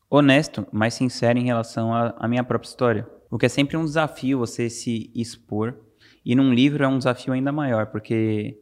honesto, 0.10 0.66
mais 0.72 0.94
sincero 0.94 1.38
em 1.38 1.46
relação 1.46 1.94
à 1.94 2.28
minha 2.28 2.44
própria 2.44 2.68
história. 2.68 3.08
O 3.30 3.38
que 3.38 3.46
é 3.46 3.50
sempre 3.50 3.78
um 3.78 3.86
desafio 3.86 4.40
você 4.40 4.70
se 4.70 5.12
expor 5.14 5.78
e 6.26 6.36
num 6.36 6.54
livro 6.54 6.84
é 6.84 6.88
um 6.88 6.98
desafio 6.98 7.34
ainda 7.34 7.52
maior, 7.52 7.88
porque 7.88 8.60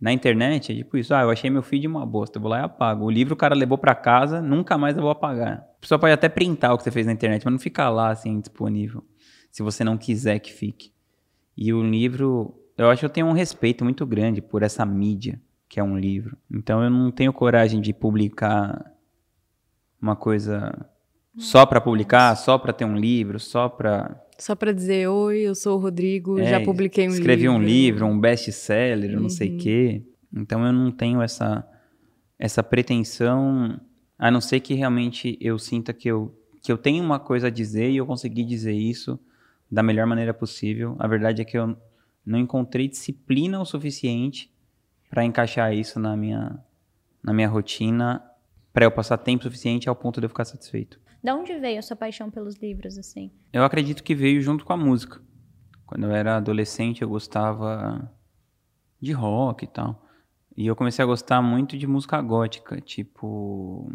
na 0.00 0.12
internet 0.12 0.72
é 0.72 0.76
tipo 0.76 0.96
isso, 0.96 1.14
ah, 1.14 1.22
eu 1.22 1.30
achei 1.30 1.50
meu 1.50 1.62
feed 1.62 1.86
uma 1.86 2.06
bosta, 2.06 2.38
eu 2.38 2.42
vou 2.42 2.50
lá 2.50 2.60
e 2.60 2.62
apago. 2.62 3.04
O 3.04 3.10
livro 3.10 3.34
o 3.34 3.36
cara 3.36 3.54
levou 3.54 3.76
para 3.76 3.94
casa, 3.94 4.40
nunca 4.40 4.78
mais 4.78 4.96
eu 4.96 5.02
vou 5.02 5.10
apagar. 5.10 5.58
A 5.58 5.80
pessoa 5.80 5.98
pode 5.98 6.12
até 6.12 6.28
printar 6.28 6.72
o 6.72 6.78
que 6.78 6.84
você 6.84 6.90
fez 6.90 7.06
na 7.06 7.12
internet, 7.12 7.44
mas 7.44 7.52
não 7.52 7.58
ficar 7.58 7.90
lá 7.90 8.10
assim 8.10 8.40
disponível, 8.40 9.04
se 9.50 9.62
você 9.62 9.84
não 9.84 9.96
quiser 9.96 10.38
que 10.38 10.52
fique. 10.52 10.92
E 11.56 11.72
o 11.72 11.82
livro, 11.82 12.54
eu 12.78 12.90
acho 12.90 13.00
que 13.00 13.06
eu 13.06 13.10
tenho 13.10 13.26
um 13.26 13.32
respeito 13.32 13.84
muito 13.84 14.06
grande 14.06 14.40
por 14.40 14.62
essa 14.62 14.86
mídia 14.86 15.40
que 15.68 15.78
é 15.78 15.82
um 15.82 15.98
livro. 15.98 16.36
Então 16.50 16.82
eu 16.82 16.88
não 16.88 17.10
tenho 17.10 17.32
coragem 17.32 17.80
de 17.80 17.92
publicar 17.92 18.92
uma 20.00 20.16
coisa 20.16 20.72
só 21.36 21.66
para 21.66 21.80
publicar, 21.80 22.34
só 22.36 22.56
para 22.56 22.72
ter 22.72 22.84
um 22.84 22.96
livro, 22.96 23.38
só 23.38 23.68
para 23.68 24.24
só 24.38 24.54
para 24.54 24.72
dizer 24.72 25.08
oi, 25.08 25.40
eu 25.40 25.54
sou 25.54 25.76
o 25.76 25.80
Rodrigo, 25.80 26.38
é, 26.38 26.46
já 26.46 26.60
publiquei 26.60 27.08
um 27.08 27.10
escrevi 27.10 27.42
livro. 27.42 27.52
Escrevi 27.52 27.64
um 27.64 27.68
livro, 27.68 28.06
um 28.06 28.20
best-seller, 28.20 29.16
uhum. 29.16 29.22
não 29.22 29.28
sei 29.28 29.50
o 29.50 29.52
uhum. 29.52 29.58
quê. 29.58 30.02
Então 30.32 30.64
eu 30.64 30.72
não 30.72 30.90
tenho 30.90 31.20
essa 31.20 31.66
essa 32.38 32.62
pretensão, 32.62 33.80
a 34.16 34.30
não 34.30 34.40
ser 34.40 34.60
que 34.60 34.74
realmente 34.74 35.36
eu 35.40 35.58
sinta 35.58 35.92
que 35.92 36.08
eu 36.08 36.34
que 36.62 36.72
eu 36.72 36.78
tenho 36.78 37.02
uma 37.02 37.18
coisa 37.18 37.48
a 37.48 37.50
dizer 37.50 37.90
e 37.90 37.96
eu 37.96 38.06
consegui 38.06 38.44
dizer 38.44 38.74
isso 38.74 39.18
da 39.70 39.82
melhor 39.82 40.06
maneira 40.06 40.32
possível. 40.32 40.96
A 40.98 41.06
verdade 41.06 41.42
é 41.42 41.44
que 41.44 41.58
eu 41.58 41.76
não 42.28 42.38
encontrei 42.38 42.86
disciplina 42.86 43.60
o 43.60 43.64
suficiente 43.64 44.52
para 45.08 45.24
encaixar 45.24 45.72
isso 45.72 45.98
na 45.98 46.16
minha, 46.16 46.62
na 47.22 47.32
minha 47.32 47.48
rotina, 47.48 48.22
para 48.72 48.84
eu 48.84 48.90
passar 48.90 49.16
tempo 49.16 49.44
suficiente 49.44 49.88
ao 49.88 49.96
ponto 49.96 50.20
de 50.20 50.26
eu 50.26 50.28
ficar 50.28 50.44
satisfeito. 50.44 51.00
Da 51.24 51.34
onde 51.34 51.58
veio 51.58 51.78
a 51.78 51.82
sua 51.82 51.96
paixão 51.96 52.30
pelos 52.30 52.56
livros, 52.56 52.98
assim? 52.98 53.30
Eu 53.52 53.64
acredito 53.64 54.04
que 54.04 54.14
veio 54.14 54.40
junto 54.42 54.64
com 54.64 54.72
a 54.72 54.76
música. 54.76 55.20
Quando 55.86 56.04
eu 56.04 56.12
era 56.12 56.36
adolescente, 56.36 57.00
eu 57.00 57.08
gostava 57.08 58.12
de 59.00 59.12
rock 59.12 59.64
e 59.64 59.68
tal. 59.68 60.06
E 60.54 60.66
eu 60.66 60.76
comecei 60.76 61.02
a 61.02 61.06
gostar 61.06 61.40
muito 61.40 61.78
de 61.78 61.86
música 61.86 62.20
gótica, 62.20 62.80
tipo 62.80 63.90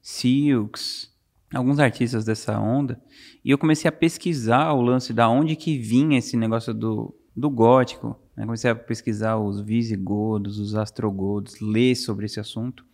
Silks, 0.00 1.12
alguns 1.52 1.78
artistas 1.78 2.24
dessa 2.24 2.58
onda. 2.58 3.00
E 3.44 3.50
eu 3.50 3.58
comecei 3.58 3.88
a 3.88 3.92
pesquisar 3.92 4.72
o 4.72 4.80
lance 4.80 5.12
da 5.12 5.28
onde 5.28 5.54
que 5.54 5.78
vinha 5.78 6.18
esse 6.18 6.36
negócio 6.36 6.72
do, 6.72 7.14
do 7.34 7.50
gótico. 7.50 8.18
Né? 8.36 8.44
Comecei 8.44 8.70
a 8.70 8.74
pesquisar 8.74 9.36
os 9.38 9.60
visigodos, 9.60 10.58
os 10.58 10.74
astrogodos, 10.74 11.60
ler 11.60 11.94
sobre 11.94 12.26
esse 12.26 12.40
assunto. 12.40 12.84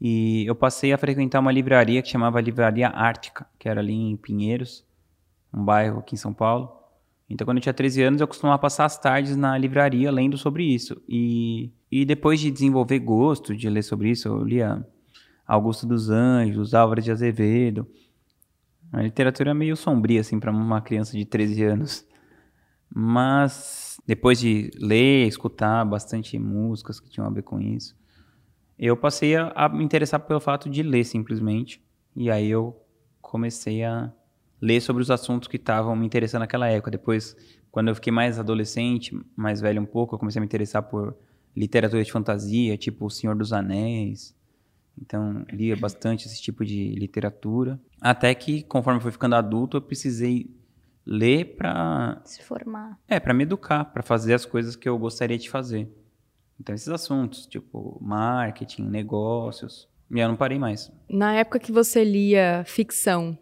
E 0.00 0.44
eu 0.46 0.54
passei 0.54 0.92
a 0.92 0.98
frequentar 0.98 1.40
uma 1.40 1.52
livraria 1.52 2.02
que 2.02 2.08
chamava 2.08 2.40
Livraria 2.40 2.88
Ártica, 2.88 3.46
que 3.58 3.68
era 3.68 3.80
ali 3.80 3.94
em 3.94 4.16
Pinheiros, 4.16 4.84
um 5.52 5.64
bairro 5.64 6.00
aqui 6.00 6.14
em 6.14 6.18
São 6.18 6.34
Paulo. 6.34 6.70
Então, 7.28 7.44
quando 7.44 7.56
eu 7.56 7.62
tinha 7.62 7.72
13 7.72 8.02
anos, 8.02 8.20
eu 8.20 8.28
costumava 8.28 8.58
passar 8.58 8.84
as 8.84 8.98
tardes 8.98 9.36
na 9.36 9.56
livraria 9.58 10.10
lendo 10.12 10.36
sobre 10.36 10.62
isso. 10.64 11.00
E, 11.08 11.72
e 11.90 12.04
depois 12.04 12.38
de 12.38 12.50
desenvolver 12.50 12.98
gosto 13.00 13.56
de 13.56 13.68
ler 13.68 13.82
sobre 13.82 14.10
isso, 14.10 14.28
eu 14.28 14.44
lia 14.44 14.86
Augusto 15.46 15.86
dos 15.86 16.08
Anjos, 16.08 16.74
Álvares 16.74 17.04
de 17.04 17.10
Azevedo. 17.10 17.86
A 18.92 19.02
literatura 19.02 19.50
é 19.50 19.54
meio 19.54 19.76
sombria, 19.76 20.20
assim, 20.20 20.38
para 20.38 20.52
uma 20.52 20.80
criança 20.80 21.16
de 21.16 21.24
13 21.24 21.64
anos. 21.64 22.06
Mas 22.98 24.00
depois 24.06 24.40
de 24.40 24.70
ler, 24.80 25.28
escutar 25.28 25.84
bastante 25.84 26.38
músicas 26.38 26.98
que 26.98 27.10
tinham 27.10 27.26
a 27.26 27.30
ver 27.30 27.42
com 27.42 27.60
isso, 27.60 27.94
eu 28.78 28.96
passei 28.96 29.36
a, 29.36 29.52
a 29.54 29.68
me 29.68 29.84
interessar 29.84 30.18
pelo 30.20 30.40
fato 30.40 30.70
de 30.70 30.82
ler 30.82 31.04
simplesmente. 31.04 31.84
E 32.16 32.30
aí 32.30 32.48
eu 32.48 32.74
comecei 33.20 33.84
a 33.84 34.10
ler 34.58 34.80
sobre 34.80 35.02
os 35.02 35.10
assuntos 35.10 35.46
que 35.46 35.58
estavam 35.58 35.94
me 35.94 36.06
interessando 36.06 36.40
naquela 36.40 36.68
época. 36.68 36.90
Depois, 36.90 37.36
quando 37.70 37.88
eu 37.88 37.94
fiquei 37.94 38.10
mais 38.10 38.38
adolescente, 38.38 39.14
mais 39.36 39.60
velho 39.60 39.82
um 39.82 39.86
pouco, 39.86 40.14
eu 40.14 40.18
comecei 40.18 40.38
a 40.38 40.40
me 40.40 40.46
interessar 40.46 40.82
por 40.82 41.14
literatura 41.54 42.02
de 42.02 42.10
fantasia, 42.10 42.78
tipo 42.78 43.04
O 43.04 43.10
Senhor 43.10 43.36
dos 43.36 43.52
Anéis. 43.52 44.34
Então, 44.98 45.44
lia 45.52 45.76
bastante 45.76 46.26
esse 46.26 46.40
tipo 46.40 46.64
de 46.64 46.94
literatura. 46.94 47.78
Até 48.00 48.34
que, 48.34 48.62
conforme 48.62 48.96
eu 48.96 49.02
fui 49.02 49.12
ficando 49.12 49.34
adulto, 49.34 49.76
eu 49.76 49.82
precisei 49.82 50.50
ler 51.06 51.56
para 51.56 52.20
se 52.24 52.42
formar. 52.42 52.98
É, 53.06 53.20
para 53.20 53.32
me 53.32 53.44
educar, 53.44 53.84
para 53.84 54.02
fazer 54.02 54.34
as 54.34 54.44
coisas 54.44 54.74
que 54.74 54.88
eu 54.88 54.98
gostaria 54.98 55.38
de 55.38 55.48
fazer. 55.48 55.88
Então 56.60 56.74
esses 56.74 56.88
assuntos, 56.88 57.46
tipo 57.46 57.98
marketing, 58.00 58.82
negócios, 58.82 59.88
e 60.10 60.18
eu 60.18 60.28
não 60.28 60.36
parei 60.36 60.58
mais. 60.58 60.90
Na 61.08 61.34
época 61.34 61.58
que 61.58 61.70
você 61.70 62.02
lia 62.02 62.64
ficção, 62.66 63.38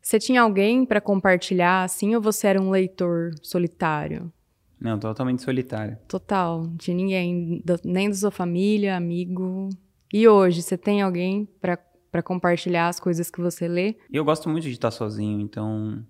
você 0.00 0.18
tinha 0.18 0.42
alguém 0.42 0.86
para 0.86 1.00
compartilhar 1.00 1.84
assim 1.84 2.14
ou 2.14 2.22
você 2.22 2.46
era 2.46 2.60
um 2.60 2.70
leitor 2.70 3.32
solitário? 3.42 4.32
Não, 4.80 4.98
totalmente 4.98 5.42
solitário. 5.42 5.98
Total, 6.06 6.66
de 6.74 6.94
ninguém, 6.94 7.62
nem 7.84 8.08
da 8.08 8.14
sua 8.14 8.30
família, 8.30 8.96
amigo. 8.96 9.68
E 10.12 10.28
hoje, 10.28 10.62
você 10.62 10.78
tem 10.78 11.02
alguém 11.02 11.48
para 11.60 12.22
compartilhar 12.22 12.86
as 12.86 13.00
coisas 13.00 13.28
que 13.28 13.40
você 13.40 13.66
lê? 13.66 13.96
Eu 14.10 14.24
gosto 14.24 14.48
muito 14.48 14.64
de 14.64 14.70
estar 14.70 14.92
sozinho, 14.92 15.40
então 15.40 16.06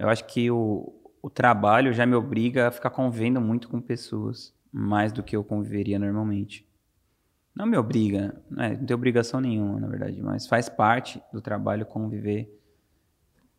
eu 0.00 0.08
acho 0.08 0.24
que 0.24 0.50
o, 0.50 0.94
o 1.20 1.28
trabalho 1.28 1.92
já 1.92 2.06
me 2.06 2.14
obriga 2.14 2.68
a 2.68 2.70
ficar 2.70 2.88
convivendo 2.88 3.38
muito 3.38 3.68
com 3.68 3.82
pessoas, 3.82 4.54
mais 4.72 5.12
do 5.12 5.22
que 5.22 5.36
eu 5.36 5.44
conviveria 5.44 5.98
normalmente. 5.98 6.66
Não 7.54 7.66
me 7.66 7.76
obriga, 7.76 8.42
não, 8.48 8.64
é, 8.64 8.76
não 8.78 8.86
tem 8.86 8.94
obrigação 8.94 9.42
nenhuma, 9.42 9.78
na 9.78 9.86
verdade, 9.86 10.22
mas 10.22 10.46
faz 10.46 10.70
parte 10.70 11.22
do 11.30 11.42
trabalho 11.42 11.84
conviver 11.84 12.50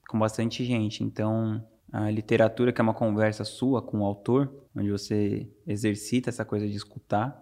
com 0.07 0.17
bastante 0.17 0.65
gente. 0.65 1.03
Então, 1.03 1.63
a 1.93 2.09
literatura, 2.09 2.73
que 2.73 2.81
é 2.81 2.83
uma 2.83 2.95
conversa 2.95 3.43
sua 3.43 3.79
com 3.79 3.99
o 3.99 4.05
autor, 4.05 4.51
onde 4.75 4.89
você 4.89 5.47
exercita 5.67 6.31
essa 6.31 6.43
coisa 6.43 6.67
de 6.67 6.75
escutar, 6.75 7.39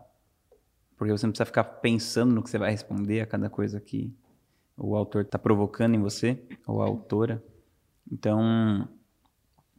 porque 0.98 1.14
você 1.14 1.26
não 1.26 1.32
precisa 1.32 1.46
ficar 1.46 1.64
pensando 1.64 2.36
no 2.36 2.44
que 2.44 2.50
você 2.50 2.58
vai 2.58 2.72
responder 2.72 3.22
a 3.22 3.26
cada 3.26 3.50
coisa 3.50 3.80
que 3.80 4.14
o 4.76 4.94
autor 4.94 5.22
está 5.22 5.40
provocando 5.40 5.96
em 5.96 6.02
você, 6.02 6.44
ou 6.68 6.82
a 6.82 6.86
autora. 6.86 7.42
Então, 8.12 8.88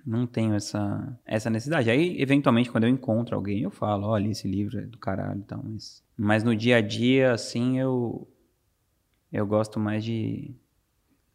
não 0.07 0.27
tenho 0.27 0.55
essa, 0.55 1.19
essa 1.25 1.51
necessidade. 1.51 1.91
Aí, 1.91 2.21
eventualmente, 2.21 2.71
quando 2.71 2.85
eu 2.85 2.91
encontro 2.91 3.35
alguém, 3.35 3.63
eu 3.63 3.71
falo, 3.71 4.07
olha, 4.07 4.29
esse 4.29 4.49
livro 4.49 4.79
é 4.79 4.83
do 4.83 4.99
caralho 4.99 5.41
e 5.41 5.45
tal. 5.45 5.63
Mas, 5.63 6.03
mas 6.17 6.45
no 6.45 6.55
dia 6.55 6.77
a 6.77 6.81
dia, 6.81 7.33
assim, 7.33 7.79
eu, 7.79 8.29
eu 9.33 9.47
gosto 9.47 9.79
mais 9.79 10.05
de 10.05 10.55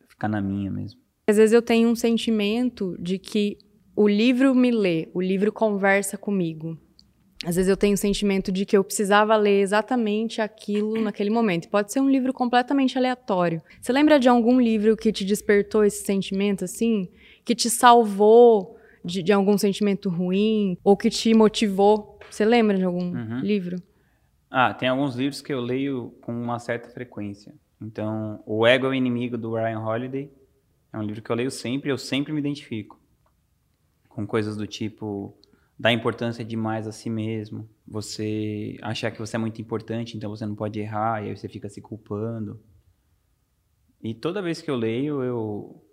ficar 0.07 0.27
na 0.27 0.41
minha 0.41 0.71
mesmo. 0.71 0.99
Às 1.27 1.37
vezes 1.37 1.53
eu 1.53 1.61
tenho 1.61 1.89
um 1.89 1.95
sentimento 1.95 2.95
de 2.99 3.17
que 3.17 3.57
o 3.95 4.07
livro 4.07 4.53
me 4.53 4.71
lê, 4.71 5.09
o 5.13 5.21
livro 5.21 5.51
conversa 5.51 6.17
comigo. 6.17 6.77
Às 7.43 7.55
vezes 7.57 7.69
eu 7.69 7.75
tenho 7.77 7.93
o 7.93 7.97
sentimento 7.97 8.51
de 8.51 8.65
que 8.65 8.77
eu 8.77 8.83
precisava 8.83 9.35
ler 9.35 9.59
exatamente 9.61 10.41
aquilo 10.41 11.01
naquele 11.01 11.29
momento. 11.29 11.67
Pode 11.69 11.91
ser 11.91 11.99
um 11.99 12.09
livro 12.09 12.31
completamente 12.33 12.97
aleatório. 12.97 13.61
Você 13.81 13.91
lembra 13.91 14.17
de 14.19 14.29
algum 14.29 14.59
livro 14.59 14.95
que 14.95 15.11
te 15.11 15.25
despertou 15.25 15.83
esse 15.83 16.03
sentimento 16.05 16.63
assim? 16.63 17.09
Que 17.43 17.53
te 17.53 17.69
salvou 17.69 18.77
de, 19.03 19.21
de 19.21 19.33
algum 19.33 19.57
sentimento 19.57 20.09
ruim? 20.09 20.77
Ou 20.83 20.95
que 20.95 21.09
te 21.09 21.33
motivou 21.33 22.17
Você 22.31 22.45
lembra 22.45 22.77
de 22.77 22.83
algum 22.83 23.11
Uhum. 23.13 23.39
livro? 23.41 23.81
Ah, 24.49 24.73
tem 24.73 24.87
alguns 24.87 25.15
livros 25.15 25.41
que 25.41 25.53
eu 25.53 25.59
leio 25.59 26.15
com 26.21 26.31
uma 26.31 26.57
certa 26.59 26.89
frequência. 26.89 27.53
Então, 27.81 28.41
O 28.45 28.65
Ego 28.65 28.85
é 28.87 28.89
o 28.89 28.93
Inimigo, 28.93 29.37
do 29.37 29.53
Ryan 29.53 29.79
Holiday, 29.81 30.31
é 30.93 30.97
um 30.97 31.03
livro 31.03 31.21
que 31.21 31.29
eu 31.29 31.35
leio 31.35 31.51
sempre 31.51 31.91
eu 31.91 31.97
sempre 31.97 32.31
me 32.31 32.39
identifico. 32.39 32.97
Com 34.09 34.25
coisas 34.25 34.55
do 34.55 34.65
tipo, 34.65 35.37
dar 35.77 35.91
importância 35.91 36.43
demais 36.43 36.87
a 36.87 36.91
si 36.91 37.09
mesmo, 37.09 37.69
você 37.85 38.77
achar 38.81 39.11
que 39.11 39.19
você 39.19 39.35
é 39.35 39.39
muito 39.39 39.61
importante, 39.61 40.15
então 40.15 40.29
você 40.29 40.45
não 40.45 40.55
pode 40.55 40.79
errar, 40.79 41.23
e 41.23 41.29
aí 41.29 41.37
você 41.37 41.49
fica 41.49 41.69
se 41.69 41.81
culpando. 41.81 42.59
E 44.01 44.13
toda 44.13 44.41
vez 44.41 44.61
que 44.61 44.71
eu 44.71 44.75
leio, 44.75 45.21
eu, 45.21 45.83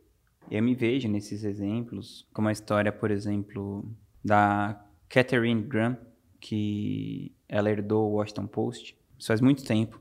eu 0.50 0.62
me 0.62 0.75
vejo 0.75 1.08
nesses 1.08 1.44
exemplos, 1.44 2.29
como 2.32 2.49
a 2.49 2.52
história, 2.52 2.93
por 2.93 3.11
exemplo, 3.11 3.84
da 4.25 4.84
Catherine 5.08 5.62
Graham, 5.62 5.99
que 6.40 7.34
ela 7.49 7.70
herdou 7.70 8.11
o 8.11 8.14
Washington 8.14 8.46
Post. 8.46 8.96
Isso 9.19 9.29
faz 9.29 9.40
muito 9.40 9.64
tempo. 9.64 10.00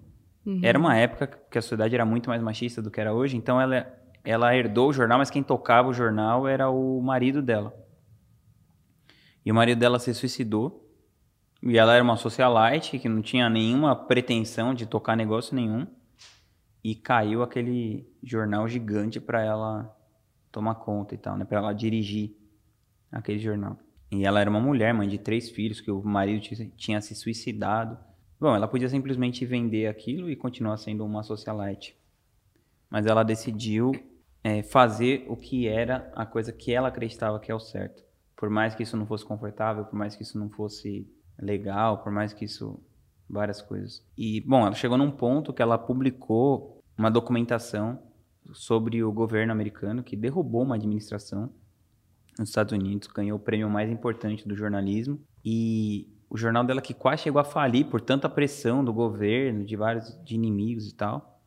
Era 0.64 0.78
uma 0.78 0.96
época 0.96 1.28
que 1.50 1.58
a 1.58 1.62
sociedade 1.62 1.94
era 1.94 2.06
muito 2.06 2.30
mais 2.30 2.42
machista 2.42 2.82
do 2.82 2.90
que 2.90 3.00
era 3.00 3.14
hoje, 3.14 3.38
então 3.38 3.62
ela, 3.62 3.88
ela 4.24 4.56
herdou 4.56 4.90
o 4.90 4.94
jornal, 4.94 5.20
mas 5.20 5.30
quem 5.30 5.44
tocava 5.44 5.88
o 5.88 5.94
jornal 5.94 6.48
era 6.48 6.70
o 6.70 7.00
marido 7.02 7.42
dela. 7.42 7.74
E 9.46 9.52
o 9.52 9.56
marido 9.56 9.80
dela 9.80 10.00
se 10.00 10.14
suicidou. 10.14 10.88
E 11.64 11.78
ela 11.78 11.94
era 11.94 12.04
uma 12.04 12.18
socialite 12.18 12.98
que 12.98 13.08
não 13.08 13.22
tinha 13.22 13.50
nenhuma 13.50 13.96
pretensão 13.96 14.74
de 14.74 14.86
tocar 14.86 15.16
negócio 15.16 15.56
nenhum. 15.56 15.86
E 16.84 16.96
caiu 16.96 17.44
aquele 17.44 18.12
jornal 18.24 18.68
gigante 18.68 19.20
para 19.20 19.44
ela 19.44 19.96
tomar 20.52 20.76
conta 20.76 21.14
e 21.14 21.18
tal, 21.18 21.38
né? 21.38 21.46
Para 21.46 21.60
ela 21.60 21.74
dirigir 21.74 22.36
aquele 23.12 23.40
jornal. 23.40 23.78
E 24.12 24.26
ela 24.26 24.42
era 24.42 24.50
uma 24.50 24.60
mulher, 24.60 24.94
mãe 24.94 25.08
de 25.08 25.18
três 25.18 25.50
filhos, 25.50 25.80
que 25.80 25.92
o 25.92 26.04
marido 26.04 26.42
ti- 26.42 26.74
tinha 26.76 27.00
se 27.00 27.16
suicidado. 27.16 27.98
Bom, 28.40 28.56
ela 28.56 28.68
podia 28.68 28.90
simplesmente 28.90 29.46
vender 29.46 29.88
aquilo 29.88 30.30
e 30.30 30.36
continuar 30.36 30.78
sendo 30.78 31.06
uma 31.06 31.24
socialite. 31.24 31.96
Mas 32.90 33.06
ela 33.06 33.24
decidiu 33.24 33.92
é, 34.44 34.64
fazer 34.64 35.26
o 35.30 35.38
que 35.38 35.68
era 35.68 36.12
a 36.16 36.26
coisa 36.26 36.52
que 36.52 36.74
ela 36.74 36.88
acreditava 36.88 37.40
que 37.40 37.52
é 37.52 37.56
o 37.56 37.60
certo. 37.60 38.04
Por 38.42 38.50
mais 38.50 38.74
que 38.74 38.82
isso 38.82 38.98
não 38.98 39.06
fosse 39.06 39.24
confortável, 39.24 39.86
por 39.86 39.96
mais 39.96 40.16
que 40.16 40.24
isso 40.24 40.36
não 40.40 40.50
fosse 40.50 41.08
legal, 41.38 42.00
por 42.00 42.12
mais 42.12 42.34
que 42.34 42.46
isso. 42.46 42.80
várias 43.30 43.62
coisas. 43.62 44.04
E, 44.18 44.42
bom, 44.42 44.66
ela 44.66 44.74
chegou 44.74 44.98
num 44.98 45.12
ponto 45.12 45.54
que 45.54 45.62
ela 45.62 45.78
publicou 45.78 46.82
uma 46.98 47.12
documentação 47.12 48.02
sobre 48.52 49.04
o 49.04 49.12
governo 49.12 49.52
americano 49.52 50.02
que 50.02 50.16
derrubou 50.16 50.64
uma 50.64 50.74
administração 50.74 51.54
nos 52.40 52.50
Estados 52.50 52.74
Unidos, 52.74 53.08
ganhou 53.10 53.38
o 53.38 53.40
prêmio 53.40 53.70
mais 53.70 53.92
importante 53.92 54.48
do 54.48 54.56
jornalismo 54.56 55.22
e 55.46 56.10
o 56.28 56.36
jornal 56.36 56.64
dela 56.64 56.82
que 56.82 56.96
quase 56.96 57.22
chegou 57.22 57.40
a 57.40 57.44
falir 57.44 57.86
por 57.86 58.02
tanta 58.02 58.28
pressão 58.28 58.84
do 58.84 58.92
governo, 58.92 59.64
de 59.64 59.76
vários 59.76 60.18
de 60.26 60.34
inimigos 60.34 60.90
e 60.90 60.96
tal. 60.96 61.40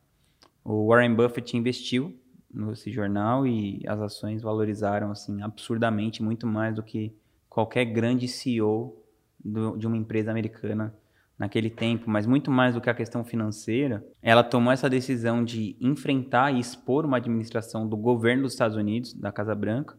O 0.63 0.87
Warren 0.87 1.13
Buffett 1.13 1.57
investiu 1.57 2.17
nesse 2.55 2.91
jornal 2.91 3.45
e 3.45 3.81
as 3.87 3.99
ações 3.99 4.41
valorizaram 4.41 5.11
assim 5.11 5.41
absurdamente 5.41 6.23
muito 6.23 6.47
mais 6.47 6.75
do 6.75 6.81
que 6.83 7.13
qualquer 7.49 7.85
grande 7.85 8.27
CEO 8.27 8.95
do- 9.43 9.77
de 9.77 9.85
uma 9.85 9.97
empresa 9.97 10.31
americana 10.31 10.93
naquele 11.37 11.69
tempo, 11.69 12.09
mas 12.09 12.25
muito 12.25 12.49
mais 12.49 12.75
do 12.75 12.79
que 12.81 12.89
a 12.89 12.93
questão 12.93 13.23
financeira, 13.25 14.05
ela 14.21 14.41
tomou 14.43 14.71
essa 14.71 14.89
decisão 14.89 15.43
de 15.43 15.75
enfrentar 15.81 16.51
e 16.53 16.59
expor 16.59 17.05
uma 17.05 17.17
administração 17.17 17.87
do 17.87 17.97
governo 17.97 18.43
dos 18.43 18.53
Estados 18.53 18.77
Unidos, 18.77 19.13
da 19.13 19.31
Casa 19.33 19.53
Branca, 19.53 19.97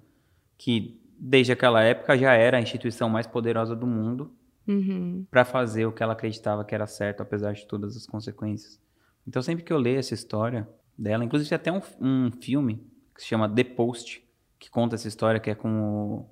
que 0.57 0.99
desde 1.19 1.53
aquela 1.53 1.83
época 1.83 2.17
já 2.17 2.33
era 2.33 2.57
a 2.57 2.61
instituição 2.61 3.09
mais 3.11 3.27
poderosa 3.27 3.77
do 3.77 3.87
mundo, 3.87 4.31
Uhum. 4.69 5.25
para 5.31 5.45
fazer 5.45 5.87
o 5.87 5.93
que 5.93 6.03
ela 6.03 6.15
acreditava 6.15 6.65
que 6.65 6.75
era 6.75 6.87
certo, 6.89 7.21
apesar 7.21 7.53
de 7.53 7.65
todas 7.67 7.97
as 7.97 8.05
consequências. 8.07 8.81
Então, 9.29 9.41
sempre 9.41 9.63
que 9.65 9.73
eu 9.73 9.79
leio 9.79 9.99
essa 9.99 10.13
história 10.15 10.67
dela, 10.99 11.25
inclusive 11.25 11.49
tem 11.49 11.57
até 11.57 11.73
um, 11.73 11.81
um 12.01 12.31
filme 12.31 12.87
que 13.15 13.23
se 13.23 13.29
chama 13.29 13.49
The 13.49 13.65
Post, 13.65 14.27
que 14.59 14.71
conta 14.71 14.95
essa 14.95 15.09
história, 15.09 15.41
que 15.41 15.51
é 15.51 15.55
com 15.55 15.69
o 15.69 16.31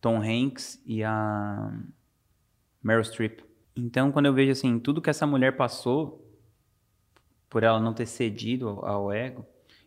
Tom 0.00 0.22
Hanks 0.22 0.82
e 0.86 1.02
a 1.04 1.72
Meryl 2.82 3.04
Streep. 3.04 3.40
Então, 3.76 4.10
quando 4.10 4.26
eu 4.26 4.34
vejo 4.34 4.52
assim, 4.52 4.78
tudo 4.78 5.00
que 5.00 5.10
essa 5.10 5.26
mulher 5.26 5.56
passou 5.56 6.26
por 7.48 7.62
ela 7.62 7.80
não 7.80 7.92
ter 7.92 8.06
cedido 8.06 8.68
ao, 8.68 9.12
ego, 9.12 9.44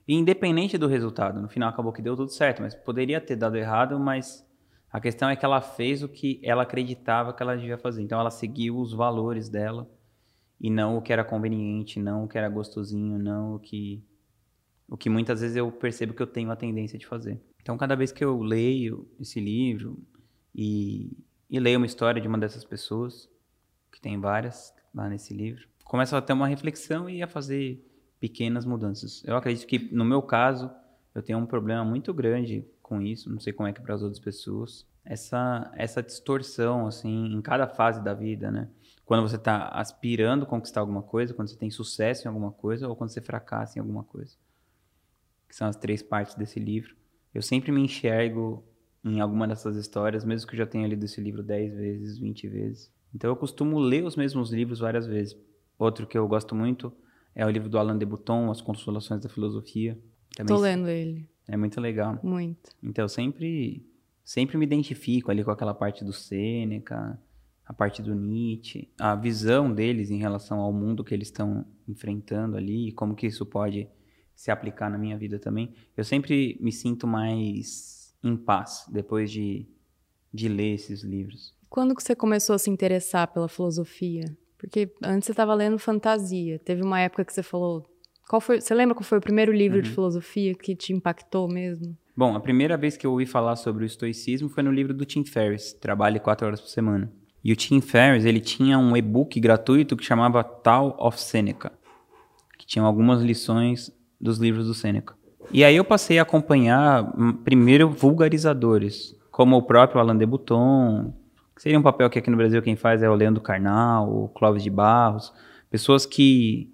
e 0.07 0.15
independente 0.15 0.77
do 0.77 0.87
resultado, 0.87 1.41
no 1.41 1.47
final 1.47 1.69
acabou 1.69 1.93
que 1.93 2.01
deu 2.01 2.15
tudo 2.15 2.29
certo, 2.29 2.61
mas 2.61 2.75
poderia 2.75 3.21
ter 3.21 3.37
dado 3.37 3.55
errado, 3.55 3.97
mas 3.99 4.45
a 4.91 4.99
questão 4.99 5.29
é 5.29 5.35
que 5.35 5.45
ela 5.45 5.61
fez 5.61 6.03
o 6.03 6.09
que 6.09 6.41
ela 6.43 6.63
acreditava 6.63 7.33
que 7.33 7.41
ela 7.41 7.55
devia 7.55 7.77
fazer. 7.77 8.03
Então 8.03 8.19
ela 8.19 8.29
seguiu 8.29 8.77
os 8.77 8.93
valores 8.93 9.49
dela 9.49 9.89
e 10.63 10.69
não 10.69 10.97
o 10.97 11.01
que 11.01 11.11
era 11.11 11.25
conveniente, 11.25 11.99
não 11.99 12.23
o 12.23 12.27
que 12.27 12.37
era 12.37 12.47
gostosinho, 12.47 13.19
não 13.19 13.55
o 13.55 13.59
que 13.59 14.01
o 14.87 14.95
que 14.95 15.09
muitas 15.09 15.41
vezes 15.41 15.57
eu 15.57 15.71
percebo 15.71 16.13
que 16.13 16.21
eu 16.21 16.27
tenho 16.27 16.51
a 16.51 16.55
tendência 16.55 16.97
de 16.97 17.05
fazer. 17.05 17.41
Então 17.61 17.77
cada 17.77 17.95
vez 17.95 18.11
que 18.11 18.23
eu 18.23 18.41
leio 18.41 19.07
esse 19.19 19.39
livro 19.39 19.99
e, 20.55 21.11
e 21.49 21.59
leio 21.59 21.77
uma 21.77 21.85
história 21.85 22.21
de 22.21 22.27
uma 22.27 22.37
dessas 22.37 22.63
pessoas, 22.63 23.29
que 23.91 23.99
tem 23.99 24.19
várias 24.19 24.73
lá 24.93 25.09
nesse 25.09 25.33
livro, 25.33 25.67
começo 25.83 26.15
a 26.15 26.21
ter 26.21 26.33
uma 26.33 26.47
reflexão 26.47 27.09
e 27.09 27.21
a 27.21 27.27
fazer 27.27 27.83
pequenas 28.19 28.65
mudanças. 28.65 29.21
Eu 29.25 29.35
acredito 29.35 29.67
que 29.67 29.93
no 29.93 30.05
meu 30.05 30.21
caso 30.21 30.71
eu 31.13 31.21
tenho 31.21 31.39
um 31.39 31.45
problema 31.45 31.83
muito 31.83 32.13
grande 32.13 32.65
com 32.81 33.01
isso, 33.01 33.29
não 33.29 33.39
sei 33.39 33.51
como 33.51 33.67
é 33.67 33.73
que 33.73 33.81
para 33.81 33.95
as 33.95 34.01
outras 34.01 34.19
pessoas. 34.19 34.85
Essa 35.03 35.71
essa 35.75 36.01
distorção 36.01 36.87
assim 36.87 37.33
em 37.33 37.41
cada 37.41 37.67
fase 37.67 38.01
da 38.01 38.13
vida, 38.13 38.49
né? 38.49 38.69
Quando 39.05 39.27
você 39.27 39.35
está 39.35 39.67
aspirando 39.67 40.45
conquistar 40.45 40.79
alguma 40.79 41.03
coisa, 41.03 41.33
quando 41.33 41.49
você 41.49 41.57
tem 41.57 41.69
sucesso 41.69 42.25
em 42.25 42.29
alguma 42.29 42.51
coisa 42.51 42.87
ou 42.87 42.95
quando 42.95 43.09
você 43.09 43.21
fracassa 43.21 43.77
em 43.77 43.81
alguma 43.81 44.03
coisa. 44.03 44.35
Que 45.47 45.55
são 45.55 45.67
as 45.67 45.75
três 45.75 46.01
partes 46.01 46.35
desse 46.35 46.59
livro. 46.59 46.95
Eu 47.33 47.41
sempre 47.41 47.71
me 47.71 47.81
enxergo 47.81 48.63
em 49.03 49.19
alguma 49.19 49.47
dessas 49.47 49.75
histórias, 49.75 50.23
mesmo 50.23 50.47
que 50.47 50.55
eu 50.55 50.59
já 50.59 50.65
tenha 50.65 50.87
lido 50.87 51.03
esse 51.03 51.19
livro 51.19 51.43
10 51.43 51.73
vezes, 51.73 52.17
20 52.17 52.47
vezes. 52.47 52.91
Então 53.13 53.29
eu 53.29 53.35
costumo 53.35 53.77
ler 53.77 54.03
os 54.03 54.15
mesmos 54.15 54.51
livros 54.51 54.79
várias 54.79 55.05
vezes. 55.05 55.37
Outro 55.77 56.07
que 56.07 56.17
eu 56.17 56.27
gosto 56.27 56.55
muito 56.55 56.93
é 57.35 57.45
o 57.45 57.49
livro 57.49 57.67
do 57.67 57.77
Alain 57.77 57.97
de 57.97 58.05
Botton, 58.05 58.49
As 58.49 58.61
Consolações 58.61 59.21
da 59.21 59.27
Filosofia. 59.27 59.99
Também 60.35 60.55
Tô 60.55 60.61
lendo 60.61 60.87
ele. 60.87 61.27
É 61.47 61.57
muito 61.57 61.81
legal. 61.81 62.19
Muito. 62.23 62.71
Então 62.81 63.03
eu 63.03 63.09
sempre, 63.09 63.85
sempre 64.23 64.57
me 64.57 64.65
identifico 64.65 65.29
ali 65.29 65.43
com 65.43 65.51
aquela 65.51 65.73
parte 65.73 66.05
do 66.05 66.13
Sêneca, 66.13 67.19
a 67.65 67.73
parte 67.73 68.01
do 68.01 68.13
Nietzsche, 68.13 68.89
a 68.99 69.15
visão 69.15 69.73
deles 69.73 70.11
em 70.11 70.17
relação 70.17 70.59
ao 70.59 70.73
mundo 70.73 71.03
que 71.03 71.13
eles 71.13 71.29
estão 71.29 71.65
enfrentando 71.87 72.57
ali 72.57 72.89
e 72.89 72.91
como 72.91 73.15
que 73.15 73.27
isso 73.27 73.45
pode 73.45 73.87
se 74.35 74.51
aplicar 74.51 74.89
na 74.89 74.97
minha 74.97 75.17
vida 75.17 75.39
também. 75.39 75.73
Eu 75.95 76.03
sempre 76.03 76.57
me 76.59 76.71
sinto 76.71 77.07
mais 77.07 78.13
em 78.23 78.35
paz 78.35 78.85
depois 78.91 79.31
de, 79.31 79.65
de 80.33 80.49
ler 80.49 80.73
esses 80.73 81.03
livros. 81.03 81.53
Quando 81.69 81.95
que 81.95 82.03
você 82.03 82.15
começou 82.15 82.55
a 82.55 82.59
se 82.59 82.69
interessar 82.69 83.27
pela 83.27 83.47
filosofia? 83.47 84.25
Porque 84.57 84.93
antes 85.03 85.25
você 85.25 85.31
estava 85.31 85.53
lendo 85.53 85.77
fantasia. 85.77 86.59
Teve 86.59 86.81
uma 86.83 86.99
época 86.99 87.25
que 87.25 87.33
você 87.33 87.43
falou. 87.43 87.85
Qual 88.29 88.39
foi, 88.39 88.61
você 88.61 88.73
lembra 88.73 88.95
qual 88.95 89.03
foi 89.03 89.17
o 89.17 89.21
primeiro 89.21 89.51
livro 89.51 89.81
de 89.81 89.89
filosofia 89.89 90.55
que 90.55 90.75
te 90.75 90.93
impactou 90.93 91.47
mesmo? 91.47 91.97
Bom, 92.15 92.35
a 92.35 92.39
primeira 92.39 92.77
vez 92.77 92.95
que 92.95 93.05
eu 93.05 93.11
ouvi 93.11 93.25
falar 93.25 93.55
sobre 93.55 93.83
o 93.83 93.85
estoicismo 93.85 94.47
foi 94.47 94.63
no 94.63 94.71
livro 94.71 94.93
do 94.93 95.03
Tim 95.03 95.25
Ferriss, 95.25 95.73
Trabalhe 95.73 96.19
quatro 96.19 96.47
horas 96.47 96.61
por 96.61 96.69
semana. 96.69 97.11
E 97.43 97.51
o 97.51 97.55
Tim 97.55 97.81
Ferriss, 97.81 98.25
ele 98.25 98.39
tinha 98.39 98.77
um 98.79 98.95
e-book 98.95 99.39
gratuito 99.39 99.97
que 99.97 100.05
chamava 100.05 100.43
Tal 100.43 100.95
of 100.99 101.19
Seneca, 101.19 101.73
que 102.57 102.65
tinha 102.65 102.85
algumas 102.85 103.21
lições 103.21 103.91
dos 104.19 104.37
livros 104.37 104.67
do 104.67 104.73
Seneca. 104.73 105.13
E 105.51 105.63
aí 105.63 105.75
eu 105.75 105.83
passei 105.83 106.19
a 106.19 106.21
acompanhar, 106.21 107.03
hum, 107.19 107.33
primeiro, 107.33 107.89
vulgarizadores, 107.89 109.15
como 109.29 109.57
o 109.57 109.63
próprio 109.63 109.99
Alain 109.99 110.17
de 110.17 110.25
Botton, 110.25 111.13
que 111.55 111.61
seria 111.61 111.77
um 111.77 111.83
papel 111.83 112.09
que 112.09 112.17
aqui 112.17 112.29
no 112.29 112.37
Brasil 112.37 112.61
quem 112.61 112.75
faz 112.75 113.03
é 113.03 113.09
o 113.09 113.15
Leandro 113.15 113.41
Carnal, 113.41 114.09
o 114.09 114.29
Clóvis 114.29 114.63
de 114.63 114.69
Barros, 114.69 115.33
pessoas 115.69 116.05
que 116.05 116.69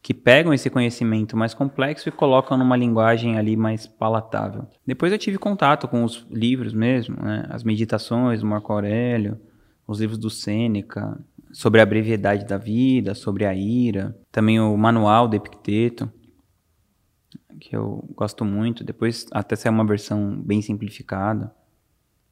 que 0.00 0.14
pegam 0.14 0.54
esse 0.54 0.70
conhecimento 0.70 1.36
mais 1.36 1.52
complexo 1.52 2.08
e 2.08 2.12
colocam 2.12 2.56
numa 2.56 2.76
linguagem 2.76 3.36
ali 3.36 3.56
mais 3.56 3.86
palatável. 3.86 4.66
Depois 4.86 5.12
eu 5.12 5.18
tive 5.18 5.36
contato 5.36 5.86
com 5.86 6.02
os 6.02 6.24
livros 6.30 6.72
mesmo, 6.72 7.16
né? 7.22 7.44
as 7.50 7.62
meditações 7.62 8.40
do 8.40 8.46
Marco 8.46 8.72
Aurélio, 8.72 9.38
os 9.88 10.00
livros 10.00 10.18
do 10.18 10.28
Sêneca, 10.28 11.18
sobre 11.50 11.80
a 11.80 11.86
brevidade 11.86 12.46
da 12.46 12.58
vida, 12.58 13.14
sobre 13.14 13.46
a 13.46 13.54
ira, 13.54 14.14
também 14.30 14.60
o 14.60 14.76
Manual 14.76 15.26
do 15.26 15.34
Epicteto, 15.34 16.12
que 17.58 17.74
eu 17.74 18.04
gosto 18.14 18.44
muito. 18.44 18.84
Depois 18.84 19.26
até 19.32 19.56
saiu 19.56 19.72
uma 19.72 19.86
versão 19.86 20.40
bem 20.42 20.60
simplificada, 20.60 21.50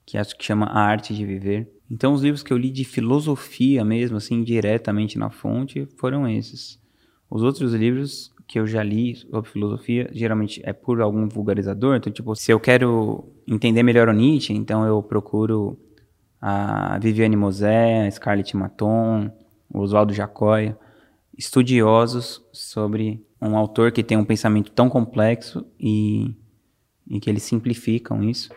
que 0.04 0.18
acho 0.18 0.36
que 0.36 0.44
chama 0.44 0.66
A 0.66 0.80
Arte 0.80 1.14
de 1.14 1.24
Viver. 1.24 1.72
Então 1.90 2.12
os 2.12 2.22
livros 2.22 2.42
que 2.42 2.52
eu 2.52 2.58
li 2.58 2.70
de 2.70 2.84
filosofia 2.84 3.82
mesmo, 3.82 4.18
assim, 4.18 4.44
diretamente 4.44 5.18
na 5.18 5.30
fonte, 5.30 5.88
foram 5.96 6.28
esses. 6.28 6.78
Os 7.30 7.42
outros 7.42 7.72
livros 7.72 8.30
que 8.46 8.60
eu 8.60 8.66
já 8.66 8.82
li 8.82 9.16
sobre 9.16 9.50
filosofia, 9.50 10.10
geralmente 10.12 10.60
é 10.62 10.74
por 10.74 11.00
algum 11.00 11.26
vulgarizador. 11.26 11.96
Então, 11.96 12.12
tipo, 12.12 12.34
se 12.36 12.52
eu 12.52 12.60
quero 12.60 13.32
entender 13.48 13.82
melhor 13.82 14.08
o 14.08 14.12
Nietzsche, 14.12 14.52
então 14.52 14.86
eu 14.86 15.02
procuro 15.02 15.76
a 16.40 16.98
Viviane 16.98 17.36
Mosé, 17.36 18.06
a 18.06 18.10
Scarlett 18.10 18.56
Maton, 18.56 19.30
o 19.72 19.80
Oswaldo 19.80 20.12
Jacóia, 20.12 20.78
estudiosos 21.36 22.42
sobre 22.52 23.24
um 23.40 23.56
autor 23.56 23.92
que 23.92 24.02
tem 24.02 24.16
um 24.16 24.24
pensamento 24.24 24.70
tão 24.70 24.88
complexo 24.88 25.66
e, 25.78 26.34
e 27.06 27.20
que 27.20 27.28
eles 27.28 27.42
simplificam 27.42 28.22
isso. 28.22 28.50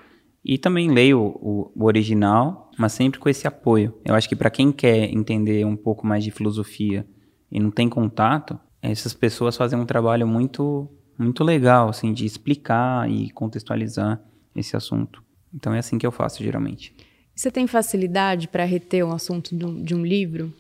E 0.43 0.57
também 0.57 0.89
leio 0.89 1.19
o, 1.19 1.71
o, 1.75 1.85
original, 1.85 2.71
mas 2.77 2.93
sempre 2.93 3.19
com 3.19 3.27
esse 3.27 3.45
apoio. 3.45 3.93
Eu 4.05 4.15
acho 4.15 4.29
que 4.29 4.35
para 4.35 4.49
quem 4.49 4.71
quer 4.71 5.13
entender 5.13 5.65
um 5.65 5.75
pouco 5.75 6.07
mais 6.07 6.23
de 6.23 6.31
filosofia 6.31 7.05
e 7.51 7.59
não 7.59 7.69
tem 7.69 7.89
contato, 7.89 8.57
essas 8.81 9.13
pessoas 9.13 9.57
fazem 9.57 9.77
um 9.77 9.85
trabalho 9.85 10.27
muito 10.27 10.89
muito 11.17 11.43
legal 11.43 11.89
assim 11.89 12.13
de 12.13 12.25
explicar 12.25 13.09
e 13.11 13.29
contextualizar 13.31 14.21
esse 14.55 14.77
assunto. 14.77 15.21
Então 15.53 15.73
é 15.73 15.79
assim 15.79 15.97
que 15.97 16.07
eu 16.07 16.11
faço 16.11 16.41
geralmente. 16.41 16.95
Você 17.39 17.49
tem 17.49 17.67
facilidade 17.67 18.49
para 18.49 18.65
reter 18.65 19.05
um 19.05 19.13
assunto 19.13 19.55
de 19.55 19.95
um 19.95 20.05
livro? 20.05 20.53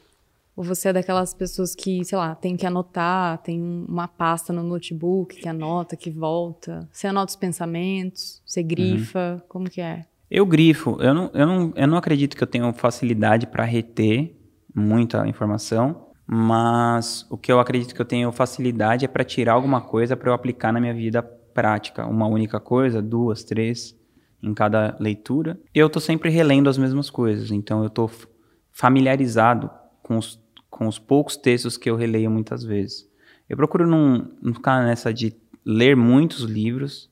Ou 0.55 0.63
você 0.63 0.87
é 0.87 0.93
daquelas 0.93 1.33
pessoas 1.33 1.75
que, 1.75 2.05
sei 2.05 2.17
lá, 2.17 2.33
tem 2.33 2.55
que 2.55 2.65
anotar, 2.65 3.37
tem 3.39 3.61
uma 3.61 4.07
pasta 4.07 4.53
no 4.53 4.63
notebook 4.63 5.35
que 5.35 5.49
anota, 5.49 5.97
que 5.97 6.09
volta? 6.09 6.87
Você 6.89 7.07
anota 7.07 7.31
os 7.31 7.35
pensamentos? 7.35 8.41
Você 8.45 8.63
grifa? 8.63 9.33
Uhum. 9.33 9.41
Como 9.49 9.69
que 9.69 9.81
é? 9.81 10.05
Eu 10.31 10.45
grifo. 10.45 10.95
Eu 11.01 11.13
não, 11.13 11.29
eu 11.33 11.45
não, 11.45 11.73
eu 11.75 11.85
não 11.85 11.97
acredito 11.97 12.37
que 12.37 12.43
eu 12.43 12.47
tenha 12.47 12.71
facilidade 12.71 13.45
para 13.45 13.65
reter 13.65 14.33
muita 14.73 15.27
informação, 15.27 16.07
mas 16.25 17.27
o 17.29 17.37
que 17.37 17.51
eu 17.51 17.59
acredito 17.59 17.93
que 17.93 18.01
eu 18.01 18.05
tenho 18.05 18.31
facilidade 18.31 19.03
é 19.03 19.07
para 19.09 19.25
tirar 19.25 19.51
alguma 19.51 19.81
coisa 19.81 20.15
para 20.15 20.29
eu 20.29 20.33
aplicar 20.33 20.71
na 20.71 20.79
minha 20.79 20.93
vida 20.93 21.21
prática. 21.21 22.07
Uma 22.07 22.27
única 22.27 22.57
coisa, 22.57 23.01
duas, 23.01 23.43
três 23.43 23.98
em 24.41 24.53
cada 24.53 24.95
leitura. 24.99 25.59
Eu 25.73 25.87
estou 25.87 26.01
sempre 26.01 26.29
relendo 26.29 26.69
as 26.69 26.77
mesmas 26.77 27.09
coisas, 27.09 27.51
então 27.51 27.81
eu 27.81 27.87
estou 27.87 28.09
familiarizado 28.71 29.69
com 30.01 30.17
os 30.17 30.39
com 30.79 30.87
os 30.87 30.97
poucos 30.97 31.35
textos 31.35 31.75
que 31.77 31.89
eu 31.89 31.95
releio 31.95 32.31
muitas 32.31 32.63
vezes. 32.63 33.05
Eu 33.49 33.57
procuro 33.57 33.85
não, 33.85 34.29
não 34.41 34.53
ficar 34.53 34.83
nessa 34.85 35.13
de 35.13 35.35
ler 35.65 35.95
muitos 35.95 36.43
livros 36.43 37.09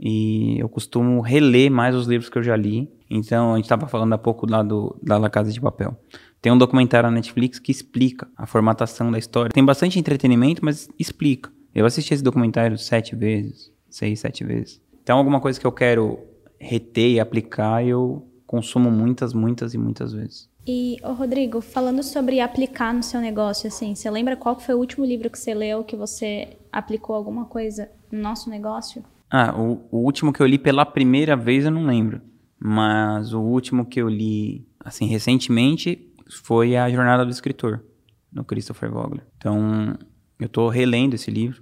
e 0.00 0.58
eu 0.58 0.68
costumo 0.68 1.20
reler 1.20 1.70
mais 1.70 1.94
os 1.94 2.06
livros 2.06 2.30
que 2.30 2.38
eu 2.38 2.42
já 2.42 2.56
li. 2.56 2.90
Então, 3.10 3.52
a 3.52 3.56
gente 3.56 3.66
estava 3.66 3.86
falando 3.86 4.14
há 4.14 4.18
pouco 4.18 4.50
lá 4.50 4.62
do, 4.62 4.96
da 5.02 5.18
La 5.18 5.28
Casa 5.28 5.52
de 5.52 5.60
Papel. 5.60 5.94
Tem 6.40 6.50
um 6.50 6.58
documentário 6.58 7.10
na 7.10 7.16
Netflix 7.16 7.58
que 7.58 7.70
explica 7.70 8.26
a 8.36 8.46
formatação 8.46 9.10
da 9.10 9.18
história. 9.18 9.50
Tem 9.52 9.64
bastante 9.64 9.98
entretenimento, 9.98 10.64
mas 10.64 10.88
explica. 10.98 11.52
Eu 11.74 11.84
assisti 11.84 12.14
esse 12.14 12.22
documentário 12.22 12.78
sete 12.78 13.14
vezes, 13.14 13.70
seis, 13.90 14.20
sete 14.20 14.44
vezes. 14.44 14.80
Então, 15.02 15.18
alguma 15.18 15.40
coisa 15.40 15.58
que 15.58 15.66
eu 15.66 15.72
quero 15.72 16.18
reter 16.58 17.10
e 17.10 17.20
aplicar, 17.20 17.84
eu 17.84 18.26
consumo 18.46 18.90
muitas, 18.90 19.32
muitas 19.32 19.74
e 19.74 19.78
muitas 19.78 20.12
vezes. 20.12 20.48
E, 20.66 20.96
ô 21.02 21.12
Rodrigo, 21.12 21.60
falando 21.60 22.02
sobre 22.02 22.38
aplicar 22.38 22.94
no 22.94 23.02
seu 23.02 23.20
negócio, 23.20 23.66
assim, 23.66 23.94
você 23.94 24.08
lembra 24.08 24.36
qual 24.36 24.58
foi 24.60 24.74
o 24.74 24.78
último 24.78 25.04
livro 25.04 25.28
que 25.28 25.38
você 25.38 25.52
leu 25.52 25.82
que 25.82 25.96
você 25.96 26.56
aplicou 26.70 27.16
alguma 27.16 27.46
coisa 27.46 27.90
no 28.12 28.20
nosso 28.20 28.48
negócio? 28.48 29.04
Ah, 29.28 29.58
o, 29.58 29.80
o 29.90 29.98
último 29.98 30.32
que 30.32 30.40
eu 30.40 30.46
li 30.46 30.58
pela 30.58 30.86
primeira 30.86 31.34
vez 31.34 31.64
eu 31.64 31.70
não 31.70 31.84
lembro. 31.84 32.20
Mas 32.58 33.32
o 33.32 33.40
último 33.40 33.84
que 33.84 34.00
eu 34.00 34.08
li, 34.08 34.64
assim, 34.78 35.06
recentemente 35.06 36.12
foi 36.30 36.76
A 36.76 36.88
Jornada 36.88 37.24
do 37.24 37.30
Escritor, 37.30 37.82
do 38.30 38.44
Christopher 38.44 38.88
Vogler. 38.88 39.26
Então, 39.36 39.98
eu 40.38 40.46
estou 40.46 40.68
relendo 40.68 41.14
esse 41.14 41.30
livro 41.30 41.60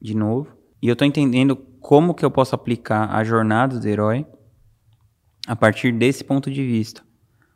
de 0.00 0.14
novo 0.14 0.48
e 0.80 0.86
eu 0.86 0.92
estou 0.92 1.08
entendendo 1.08 1.56
como 1.88 2.12
que 2.12 2.22
eu 2.22 2.30
posso 2.30 2.54
aplicar 2.54 3.16
a 3.16 3.24
jornada 3.24 3.80
do 3.80 3.88
herói 3.88 4.26
a 5.46 5.56
partir 5.56 5.90
desse 5.90 6.22
ponto 6.22 6.50
de 6.50 6.62
vista 6.62 7.02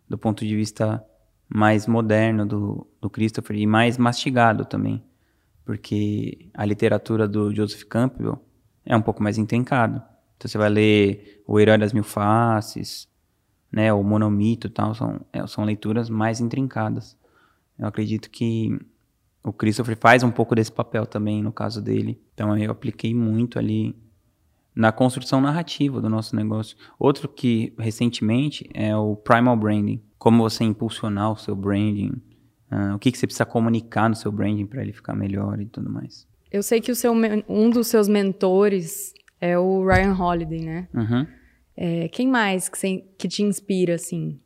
do 0.09 0.17
ponto 0.17 0.47
de 0.47 0.57
vista 0.57 1.05
mais 1.47 1.87
moderno 1.87 2.47
do, 2.47 2.87
do 2.99 3.11
Christopher 3.11 3.59
e 3.59 3.67
mais 3.67 3.99
mastigado 3.99 4.65
também, 4.65 5.05
porque 5.67 6.49
a 6.55 6.65
literatura 6.65 7.29
do 7.29 7.55
Joseph 7.55 7.83
Campbell 7.83 8.43
é 8.87 8.97
um 8.97 9.03
pouco 9.03 9.23
mais 9.23 9.37
intrincado. 9.37 10.03
Então 10.39 10.49
você 10.49 10.57
vai 10.57 10.71
ler 10.71 11.43
O 11.47 11.61
Herói 11.61 11.77
das 11.77 11.93
Mil 11.93 12.03
Faces, 12.03 13.07
né, 13.71 13.93
o 13.93 14.03
Monomito 14.03 14.67
e 14.67 14.71
tal, 14.71 14.95
são, 14.95 15.21
é, 15.31 15.47
são 15.47 15.63
leituras 15.63 16.09
mais 16.09 16.41
intrincadas. 16.41 17.19
Eu 17.79 17.87
acredito 17.87 18.31
que 18.31 18.81
o 19.45 19.53
Christopher 19.53 19.99
faz 19.99 20.23
um 20.23 20.31
pouco 20.31 20.55
desse 20.55 20.73
papel 20.73 21.05
também 21.05 21.43
no 21.43 21.53
caso 21.53 21.83
dele. 21.83 22.19
Então 22.33 22.57
eu 22.57 22.71
apliquei 22.71 23.15
muito 23.15 23.59
ali 23.59 23.95
na 24.75 24.91
construção 24.91 25.41
narrativa 25.41 26.01
do 26.01 26.09
nosso 26.09 26.35
negócio. 26.35 26.77
Outro 26.99 27.29
que 27.29 27.73
recentemente 27.79 28.69
é 28.73 28.97
o 28.97 29.17
Primal 29.17 29.57
Branding. 29.57 30.03
Como 30.19 30.43
você 30.43 30.65
impulsionar 30.65 31.33
o 31.33 31.37
seu 31.37 31.55
branding, 31.55 32.13
uh, 32.71 32.95
o 32.95 32.99
que, 32.99 33.11
que 33.11 33.19
você 33.19 33.27
precisa 33.27 33.45
comunicar 33.45 34.09
no 34.09 34.15
seu 34.15 34.31
branding 34.31 34.67
para 34.67 34.83
ele 34.83 34.93
ficar 34.93 35.15
melhor 35.15 35.61
e 35.61 35.67
tudo 35.67 35.91
mais. 35.91 36.27
Eu 36.51 36.63
sei 36.63 36.81
que 36.81 36.93
o 36.93 36.95
seu, 36.95 37.13
um 37.49 37.71
dos 37.71 37.89
seus 37.89 38.09
mentores 38.09 39.13
é 39.41 39.59
o 39.59 39.85
Ryan 39.85 40.15
Holiday, 40.15 40.61
né? 40.61 40.89
Uhum. 40.95 41.27
É, 41.77 42.09
quem 42.09 42.29
mais 42.29 42.69
que, 42.69 42.79
você, 42.79 43.05
que 43.19 43.27
te 43.27 43.43
inspira, 43.43 43.95
assim, 43.95 44.39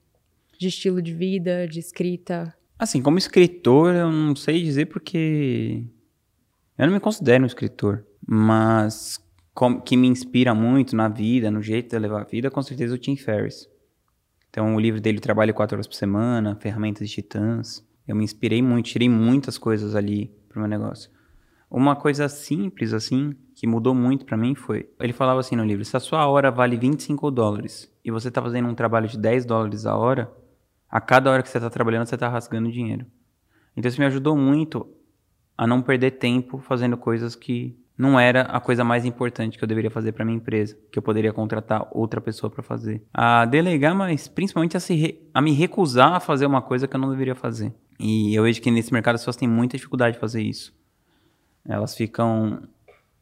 de 0.59 0.69
estilo 0.69 1.03
de 1.03 1.13
vida, 1.13 1.67
de 1.67 1.81
escrita? 1.81 2.55
Assim, 2.79 3.03
como 3.03 3.19
escritor, 3.19 3.95
eu 3.95 4.11
não 4.11 4.35
sei 4.37 4.63
dizer 4.63 4.87
porque 4.87 5.85
eu 6.79 6.87
não 6.87 6.95
me 6.95 7.01
considero 7.01 7.43
um 7.43 7.47
escritor, 7.47 8.07
mas 8.27 9.19
que 9.85 9.97
me 9.97 10.07
inspira 10.07 10.55
muito 10.55 10.95
na 10.95 11.09
vida, 11.09 11.51
no 11.51 11.63
jeito 11.63 11.91
de 11.91 11.99
levar 11.99 12.23
a 12.23 12.25
vida, 12.25 12.51
com 12.51 12.63
certeza 12.63 12.95
o 12.95 12.99
Tim 12.99 13.17
Ferriss. 13.17 13.67
Então, 14.51 14.75
o 14.75 14.81
livro 14.81 15.01
dele 15.01 15.19
Trabalho 15.19 15.55
quatro 15.55 15.77
horas 15.77 15.87
por 15.87 15.95
semana, 15.95 16.57
Ferramentas 16.57 17.09
de 17.09 17.15
Titãs. 17.15 17.87
Eu 18.07 18.15
me 18.15 18.25
inspirei 18.25 18.63
muito, 18.63 18.87
tirei 18.87 19.09
muitas 19.09 19.57
coisas 19.57 19.95
ali 19.95 20.31
pro 20.49 20.61
meu 20.61 20.69
negócio. 20.69 21.11
Uma 21.71 21.97
coisa 21.97 22.29
simples, 22.29 22.93
assim, 22.93 23.35
que 23.55 23.67
mudou 23.67 23.95
muito 23.95 24.25
para 24.25 24.37
mim 24.37 24.55
foi... 24.55 24.89
Ele 25.01 25.13
falava 25.13 25.41
assim 25.41 25.57
no 25.57 25.65
livro, 25.65 25.85
se 25.85 25.97
a 25.97 26.01
sua 26.01 26.27
hora 26.27 26.51
vale 26.51 26.77
25 26.77 27.31
dólares 27.31 27.93
e 28.05 28.11
você 28.11 28.31
tá 28.31 28.41
fazendo 28.41 28.69
um 28.69 28.75
trabalho 28.75 29.09
de 29.09 29.19
10 29.19 29.45
dólares 29.45 29.85
a 29.87 29.97
hora, 29.97 30.31
a 30.89 31.01
cada 31.01 31.31
hora 31.31 31.43
que 31.43 31.49
você 31.49 31.59
tá 31.59 31.69
trabalhando, 31.69 32.07
você 32.07 32.17
tá 32.17 32.29
rasgando 32.29 32.71
dinheiro. 32.71 33.07
Então, 33.77 33.89
isso 33.89 34.01
me 34.01 34.07
ajudou 34.07 34.37
muito 34.37 34.87
a 35.57 35.67
não 35.67 35.83
perder 35.83 36.13
tempo 36.13 36.59
fazendo 36.59 36.97
coisas 36.97 37.35
que 37.35 37.77
não 37.97 38.21
era 38.21 38.43
a 38.43 38.61
coisa 38.61 38.85
mais 38.85 39.05
importante 39.05 39.57
que 39.57 39.65
eu 39.65 39.69
deveria 39.69 39.91
fazer 39.91 40.13
para 40.13 40.25
minha 40.25 40.37
empresa, 40.37 40.77
que 40.91 40.99
eu 40.99 41.03
poderia 41.03 41.33
contratar 41.33 41.89
outra 41.91 42.21
pessoa 42.21 42.51
para 42.51 42.63
fazer. 42.63 43.03
A 43.13 43.47
delegar, 43.47 43.95
mas 43.95 44.29
principalmente 44.29 44.77
a, 44.77 44.81
se 44.81 45.19
a 45.33 45.41
me 45.41 45.53
recusar 45.53 46.13
a 46.13 46.21
fazer 46.21 46.45
uma 46.45 46.61
coisa 46.61 46.87
que 46.87 46.95
eu 46.95 47.01
não 47.01 47.11
deveria 47.11 47.35
fazer. 47.35 47.73
E 47.99 48.35
eu 48.35 48.43
vejo 48.43 48.61
que 48.61 48.71
nesse 48.71 48.93
mercado 48.93 49.15
as 49.15 49.23
pessoas 49.23 49.37
têm 49.37 49.49
muita 49.49 49.77
dificuldade 49.77 50.15
de 50.15 50.21
fazer 50.21 50.43
isso. 50.43 50.75
Elas 51.65 51.95
ficam 51.95 52.63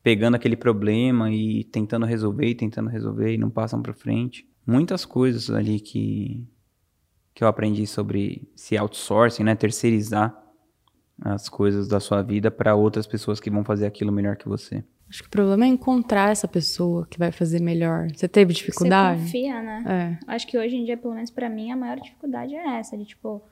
pegando 0.02 0.34
aquele 0.34 0.56
problema 0.56 1.30
e 1.30 1.64
tentando 1.64 2.04
resolver, 2.04 2.48
e 2.48 2.54
tentando 2.54 2.90
resolver 2.90 3.32
e 3.32 3.38
não 3.38 3.50
passam 3.50 3.80
para 3.80 3.94
frente. 3.94 4.46
Muitas 4.66 5.04
coisas 5.04 5.50
ali 5.50 5.78
que 5.78 6.46
que 7.34 7.42
eu 7.42 7.48
aprendi 7.48 7.84
sobre 7.84 8.48
se 8.54 8.78
outsourcing, 8.78 9.42
né, 9.42 9.56
terceirizar 9.56 10.32
as 11.20 11.48
coisas 11.48 11.88
da 11.88 12.00
sua 12.00 12.22
vida 12.22 12.50
para 12.50 12.74
outras 12.74 13.06
pessoas 13.06 13.40
que 13.40 13.50
vão 13.50 13.64
fazer 13.64 13.86
aquilo 13.86 14.12
melhor 14.12 14.36
que 14.36 14.48
você. 14.48 14.84
Acho 15.08 15.22
que 15.22 15.28
o 15.28 15.30
problema 15.30 15.64
é 15.64 15.68
encontrar 15.68 16.32
essa 16.32 16.48
pessoa 16.48 17.06
que 17.08 17.18
vai 17.18 17.30
fazer 17.30 17.60
melhor. 17.60 18.08
Você 18.12 18.26
teve 18.26 18.52
dificuldade? 18.52 19.20
Você 19.20 19.26
confia, 19.26 19.62
né? 19.62 20.18
É. 20.28 20.32
Acho 20.32 20.46
que 20.46 20.58
hoje 20.58 20.76
em 20.76 20.84
dia, 20.84 20.96
pelo 20.96 21.14
menos 21.14 21.30
para 21.30 21.48
mim, 21.48 21.70
a 21.70 21.76
maior 21.76 22.00
dificuldade 22.00 22.54
é 22.54 22.78
essa, 22.78 22.96
de 22.96 23.04
tipo, 23.04 23.42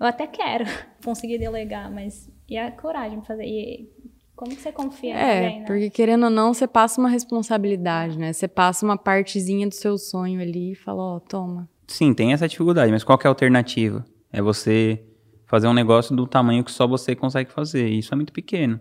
eu 0.00 0.06
até 0.06 0.26
quero 0.26 0.64
conseguir 1.04 1.38
delegar, 1.38 1.90
mas 1.90 2.28
e 2.48 2.58
a 2.58 2.70
coragem 2.70 3.20
de 3.20 3.26
fazer? 3.26 3.44
E 3.44 3.88
como 4.34 4.54
que 4.54 4.60
você 4.60 4.72
confia 4.72 5.14
é, 5.14 5.16
em 5.16 5.44
alguém, 5.44 5.60
né? 5.60 5.66
porque 5.66 5.90
querendo 5.90 6.24
ou 6.24 6.30
não, 6.30 6.52
você 6.52 6.66
passa 6.66 7.00
uma 7.00 7.08
responsabilidade, 7.08 8.18
né? 8.18 8.32
Você 8.32 8.48
passa 8.48 8.84
uma 8.84 8.96
partezinha 8.96 9.68
do 9.68 9.74
seu 9.74 9.96
sonho 9.96 10.40
ali 10.40 10.72
e 10.72 10.74
fala, 10.74 11.00
ó, 11.00 11.16
oh, 11.16 11.20
toma. 11.20 11.68
Sim, 11.86 12.12
tem 12.12 12.32
essa 12.32 12.48
dificuldade, 12.48 12.90
mas 12.90 13.04
qual 13.04 13.18
é 13.22 13.26
a 13.26 13.30
alternativa? 13.30 14.04
É 14.32 14.42
você 14.42 15.00
fazer 15.54 15.68
um 15.68 15.72
negócio 15.72 16.16
do 16.16 16.26
tamanho 16.26 16.64
que 16.64 16.72
só 16.72 16.84
você 16.84 17.14
consegue 17.14 17.52
fazer. 17.52 17.88
E 17.88 18.00
isso 18.00 18.12
é 18.12 18.16
muito 18.16 18.32
pequeno. 18.32 18.80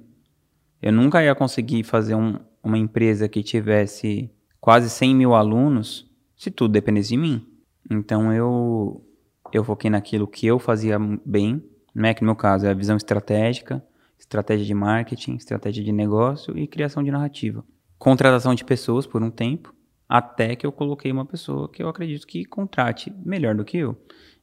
Eu 0.81 0.91
nunca 0.91 1.23
ia 1.23 1.35
conseguir 1.35 1.83
fazer 1.83 2.15
um, 2.15 2.39
uma 2.63 2.79
empresa 2.79 3.29
que 3.29 3.43
tivesse 3.43 4.31
quase 4.59 4.89
100 4.89 5.15
mil 5.15 5.35
alunos 5.35 6.11
se 6.35 6.49
tudo 6.49 6.71
dependesse 6.71 7.09
de 7.09 7.17
mim. 7.17 7.45
Então 7.91 8.33
eu, 8.33 9.05
eu 9.53 9.63
foquei 9.63 9.87
naquilo 9.87 10.25
que 10.25 10.47
eu 10.47 10.57
fazia 10.57 10.97
bem, 11.23 11.63
né? 11.93 12.11
que 12.15 12.21
no 12.23 12.25
meu 12.25 12.35
caso 12.35 12.65
é 12.65 12.71
a 12.71 12.73
visão 12.73 12.97
estratégica, 12.97 13.85
estratégia 14.17 14.65
de 14.65 14.73
marketing, 14.73 15.35
estratégia 15.35 15.83
de 15.83 15.91
negócio 15.91 16.57
e 16.57 16.65
criação 16.65 17.03
de 17.03 17.11
narrativa. 17.11 17.63
Contratação 17.99 18.55
de 18.55 18.65
pessoas 18.65 19.05
por 19.05 19.21
um 19.21 19.29
tempo, 19.29 19.71
até 20.09 20.55
que 20.55 20.65
eu 20.65 20.71
coloquei 20.71 21.11
uma 21.11 21.23
pessoa 21.23 21.69
que 21.69 21.83
eu 21.83 21.87
acredito 21.87 22.25
que 22.25 22.43
contrate 22.43 23.13
melhor 23.23 23.53
do 23.53 23.63
que 23.63 23.77
eu. 23.77 23.95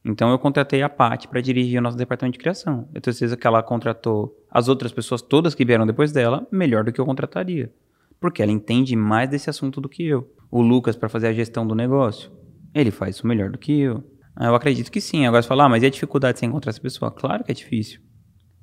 Então 0.03 0.31
eu 0.31 0.39
contratei 0.39 0.81
a 0.81 0.89
Paty 0.89 1.27
para 1.27 1.41
dirigir 1.41 1.79
o 1.79 1.81
nosso 1.81 1.97
departamento 1.97 2.33
de 2.33 2.39
criação. 2.39 2.89
Eu 2.93 3.01
tenho 3.01 3.13
certeza 3.13 3.37
que 3.37 3.45
ela 3.45 3.61
contratou 3.61 4.35
as 4.49 4.67
outras 4.67 4.91
pessoas 4.91 5.21
todas 5.21 5.53
que 5.53 5.63
vieram 5.63 5.85
depois 5.85 6.11
dela 6.11 6.47
melhor 6.51 6.83
do 6.83 6.91
que 6.91 6.99
eu 6.99 7.05
contrataria. 7.05 7.71
Porque 8.19 8.41
ela 8.41 8.51
entende 8.51 8.95
mais 8.95 9.29
desse 9.29 9.49
assunto 9.49 9.79
do 9.79 9.87
que 9.87 10.03
eu. 10.03 10.27
O 10.49 10.61
Lucas 10.61 10.95
para 10.95 11.07
fazer 11.07 11.27
a 11.27 11.33
gestão 11.33 11.65
do 11.65 11.75
negócio, 11.75 12.31
ele 12.73 12.91
faz 12.91 13.15
isso 13.15 13.27
melhor 13.27 13.51
do 13.51 13.57
que 13.57 13.79
eu. 13.79 14.03
Ah, 14.35 14.47
Eu 14.47 14.55
acredito 14.55 14.91
que 14.91 14.99
sim. 14.99 15.25
Agora 15.25 15.41
você 15.41 15.47
fala, 15.47 15.65
ah, 15.65 15.69
mas 15.69 15.83
e 15.83 15.85
a 15.85 15.89
dificuldade 15.89 16.33
de 16.33 16.39
você 16.39 16.45
encontrar 16.45 16.71
essa 16.71 16.81
pessoa? 16.81 17.11
Claro 17.11 17.43
que 17.43 17.51
é 17.51 17.55
difícil. 17.55 18.01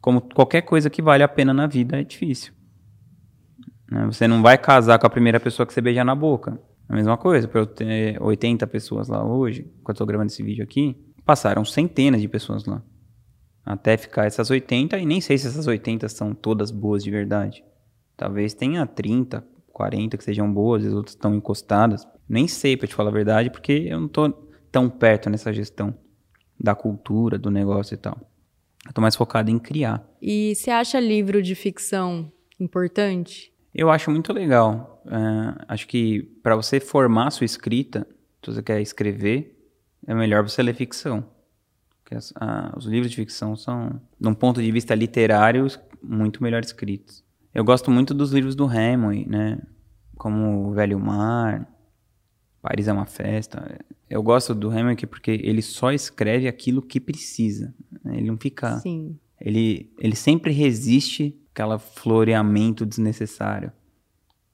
Como 0.00 0.20
qualquer 0.20 0.62
coisa 0.62 0.90
que 0.90 1.02
vale 1.02 1.22
a 1.22 1.28
pena 1.28 1.54
na 1.54 1.66
vida 1.66 2.00
é 2.00 2.04
difícil. 2.04 2.52
Né? 3.90 4.06
Você 4.06 4.26
não 4.26 4.42
vai 4.42 4.58
casar 4.58 4.98
com 4.98 5.06
a 5.06 5.10
primeira 5.10 5.38
pessoa 5.38 5.66
que 5.66 5.72
você 5.72 5.80
beijar 5.80 6.04
na 6.04 6.14
boca. 6.14 6.60
A 6.88 6.94
mesma 6.94 7.16
coisa, 7.16 7.46
para 7.46 7.60
eu 7.60 7.66
ter 7.66 8.20
80 8.22 8.66
pessoas 8.66 9.08
lá 9.08 9.24
hoje, 9.24 9.70
quando 9.82 9.96
eu 9.96 9.98
tô 9.98 10.06
gravando 10.06 10.30
esse 10.30 10.42
vídeo 10.42 10.64
aqui, 10.64 10.96
passaram 11.28 11.62
centenas 11.62 12.22
de 12.22 12.26
pessoas 12.26 12.64
lá. 12.64 12.82
Até 13.62 13.98
ficar 13.98 14.24
essas 14.24 14.48
80, 14.48 14.96
e 14.96 15.04
nem 15.04 15.20
sei 15.20 15.36
se 15.36 15.46
essas 15.46 15.66
80 15.66 16.08
são 16.08 16.32
todas 16.32 16.70
boas 16.70 17.04
de 17.04 17.10
verdade. 17.10 17.62
Talvez 18.16 18.54
tenha 18.54 18.86
30, 18.86 19.46
40 19.70 20.16
que 20.16 20.24
sejam 20.24 20.50
boas, 20.50 20.86
as 20.86 20.94
outras 20.94 21.14
estão 21.14 21.34
encostadas. 21.34 22.08
Nem 22.26 22.48
sei, 22.48 22.78
pra 22.78 22.88
te 22.88 22.94
falar 22.94 23.10
a 23.10 23.12
verdade, 23.12 23.50
porque 23.50 23.72
eu 23.90 24.00
não 24.00 24.08
tô 24.08 24.30
tão 24.72 24.88
perto 24.88 25.28
nessa 25.28 25.52
gestão 25.52 25.94
da 26.58 26.74
cultura, 26.74 27.38
do 27.38 27.50
negócio 27.50 27.92
e 27.92 27.98
tal. 27.98 28.18
Eu 28.86 28.94
tô 28.94 29.02
mais 29.02 29.14
focado 29.14 29.50
em 29.50 29.58
criar. 29.58 30.02
E 30.22 30.54
você 30.54 30.70
acha 30.70 30.98
livro 30.98 31.42
de 31.42 31.54
ficção 31.54 32.32
importante? 32.58 33.52
Eu 33.74 33.90
acho 33.90 34.10
muito 34.10 34.32
legal. 34.32 35.02
É, 35.04 35.64
acho 35.68 35.86
que 35.86 36.22
para 36.42 36.56
você 36.56 36.80
formar 36.80 37.26
a 37.26 37.30
sua 37.30 37.44
escrita, 37.44 38.06
se 38.42 38.50
você 38.50 38.62
quer 38.62 38.80
escrever, 38.80 39.57
é 40.08 40.14
melhor 40.14 40.42
você 40.42 40.62
ler 40.62 40.74
ficção. 40.74 41.24
Porque 42.02 42.14
as- 42.16 42.32
a- 42.36 42.74
os 42.76 42.86
livros 42.86 43.10
de 43.10 43.16
ficção 43.16 43.54
são, 43.54 44.00
de 44.20 44.26
um 44.28 44.34
ponto 44.34 44.60
de 44.62 44.72
vista 44.72 44.94
literário, 44.94 45.66
muito 46.02 46.42
melhor 46.42 46.62
escritos. 46.62 47.22
Eu 47.54 47.62
gosto 47.64 47.90
muito 47.90 48.12
dos 48.14 48.32
livros 48.32 48.54
do 48.56 48.64
Hemingway, 48.64 49.26
né? 49.26 49.60
Como 50.16 50.68
O 50.68 50.72
Velho 50.72 50.98
Mar, 50.98 51.68
Paris 52.62 52.88
é 52.88 52.92
uma 52.92 53.06
Festa. 53.06 53.78
Eu 54.10 54.22
gosto 54.22 54.54
do 54.54 54.72
Hemingway 54.72 55.06
porque 55.06 55.30
ele 55.30 55.62
só 55.62 55.92
escreve 55.92 56.48
aquilo 56.48 56.82
que 56.82 56.98
precisa. 56.98 57.74
né? 58.04 58.16
Ele 58.16 58.28
não 58.28 58.38
fica... 58.38 58.78
Sim. 58.78 59.18
Ele, 59.40 59.92
ele 59.98 60.16
sempre 60.16 60.50
resiste 60.52 61.38
aquele 61.54 61.78
floreamento 61.78 62.84
desnecessário. 62.84 63.70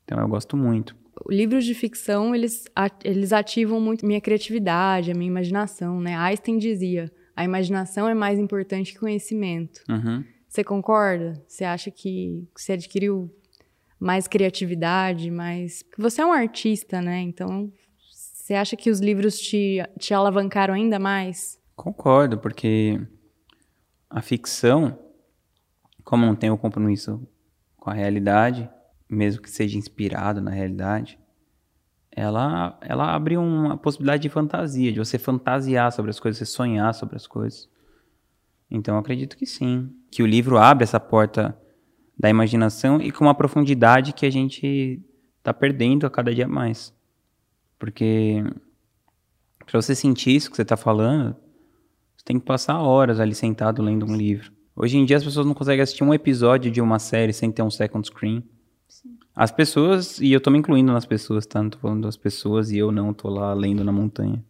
Então 0.04 0.18
eu 0.20 0.28
gosto 0.28 0.56
muito. 0.56 0.94
Livros 1.28 1.64
de 1.64 1.74
ficção, 1.74 2.34
eles, 2.34 2.64
eles 3.04 3.32
ativam 3.32 3.80
muito 3.80 4.06
minha 4.06 4.20
criatividade, 4.20 5.10
a 5.10 5.14
minha 5.14 5.28
imaginação, 5.28 6.00
né? 6.00 6.16
Einstein 6.16 6.58
dizia, 6.58 7.10
a 7.36 7.44
imaginação 7.44 8.08
é 8.08 8.14
mais 8.14 8.38
importante 8.38 8.92
que 8.92 8.98
conhecimento. 8.98 9.80
Uhum. 9.88 10.24
Você 10.48 10.62
concorda? 10.62 11.42
Você 11.46 11.64
acha 11.64 11.90
que 11.90 12.46
você 12.54 12.72
adquiriu 12.72 13.30
mais 13.98 14.28
criatividade, 14.28 15.30
mais... 15.30 15.84
Você 15.98 16.20
é 16.20 16.26
um 16.26 16.32
artista, 16.32 17.00
né? 17.00 17.20
Então, 17.20 17.72
você 18.12 18.54
acha 18.54 18.76
que 18.76 18.90
os 18.90 19.00
livros 19.00 19.38
te, 19.38 19.78
te 19.98 20.12
alavancaram 20.12 20.74
ainda 20.74 20.98
mais? 20.98 21.58
Concordo, 21.74 22.38
porque 22.38 23.00
a 24.08 24.20
ficção, 24.20 24.98
como 26.04 26.26
não 26.26 26.36
tem 26.36 26.50
o 26.50 26.58
compromisso 26.58 27.26
com 27.76 27.90
a 27.90 27.94
realidade, 27.94 28.68
mesmo 29.14 29.42
que 29.42 29.50
seja 29.50 29.78
inspirado 29.78 30.40
na 30.40 30.50
realidade, 30.50 31.18
ela, 32.10 32.78
ela 32.80 33.14
abre 33.14 33.36
uma 33.36 33.76
possibilidade 33.76 34.22
de 34.22 34.28
fantasia, 34.28 34.92
de 34.92 34.98
você 34.98 35.18
fantasiar 35.18 35.90
sobre 35.92 36.10
as 36.10 36.20
coisas, 36.20 36.38
você 36.38 36.44
sonhar 36.44 36.94
sobre 36.94 37.16
as 37.16 37.26
coisas. 37.26 37.68
Então 38.70 38.94
eu 38.94 39.00
acredito 39.00 39.36
que 39.36 39.46
sim, 39.46 39.90
que 40.10 40.22
o 40.22 40.26
livro 40.26 40.58
abre 40.58 40.84
essa 40.84 41.00
porta 41.00 41.58
da 42.18 42.30
imaginação 42.30 43.00
e 43.00 43.10
com 43.10 43.24
uma 43.24 43.34
profundidade 43.34 44.12
que 44.12 44.24
a 44.24 44.30
gente 44.30 45.02
está 45.38 45.52
perdendo 45.52 46.06
a 46.06 46.10
cada 46.10 46.34
dia 46.34 46.46
mais. 46.46 46.94
Porque 47.78 48.42
para 49.66 49.80
você 49.80 49.94
sentir 49.94 50.34
isso 50.34 50.50
que 50.50 50.56
você 50.56 50.62
está 50.62 50.76
falando, 50.76 51.34
você 52.16 52.24
tem 52.24 52.38
que 52.38 52.46
passar 52.46 52.80
horas 52.80 53.18
ali 53.18 53.34
sentado 53.34 53.82
lendo 53.82 54.06
um 54.06 54.16
livro. 54.16 54.52
Hoje 54.76 54.96
em 54.96 55.04
dia 55.04 55.16
as 55.16 55.24
pessoas 55.24 55.46
não 55.46 55.54
conseguem 55.54 55.82
assistir 55.82 56.04
um 56.04 56.14
episódio 56.14 56.70
de 56.70 56.80
uma 56.80 56.98
série 56.98 57.32
sem 57.32 57.50
ter 57.50 57.62
um 57.62 57.70
second 57.70 58.06
screen. 58.06 58.42
As 59.34 59.50
pessoas, 59.50 60.20
e 60.20 60.32
eu 60.32 60.40
tô 60.40 60.50
me 60.50 60.58
incluindo 60.58 60.92
nas 60.92 61.06
pessoas, 61.06 61.46
tá? 61.46 61.62
Não 61.62 61.70
tô 61.70 61.78
falando 61.78 62.02
das 62.02 62.16
pessoas 62.16 62.70
e 62.70 62.78
eu 62.78 62.92
não 62.92 63.12
tô 63.12 63.28
lá 63.28 63.52
lendo 63.52 63.82
na 63.82 63.92
montanha. 63.92 64.44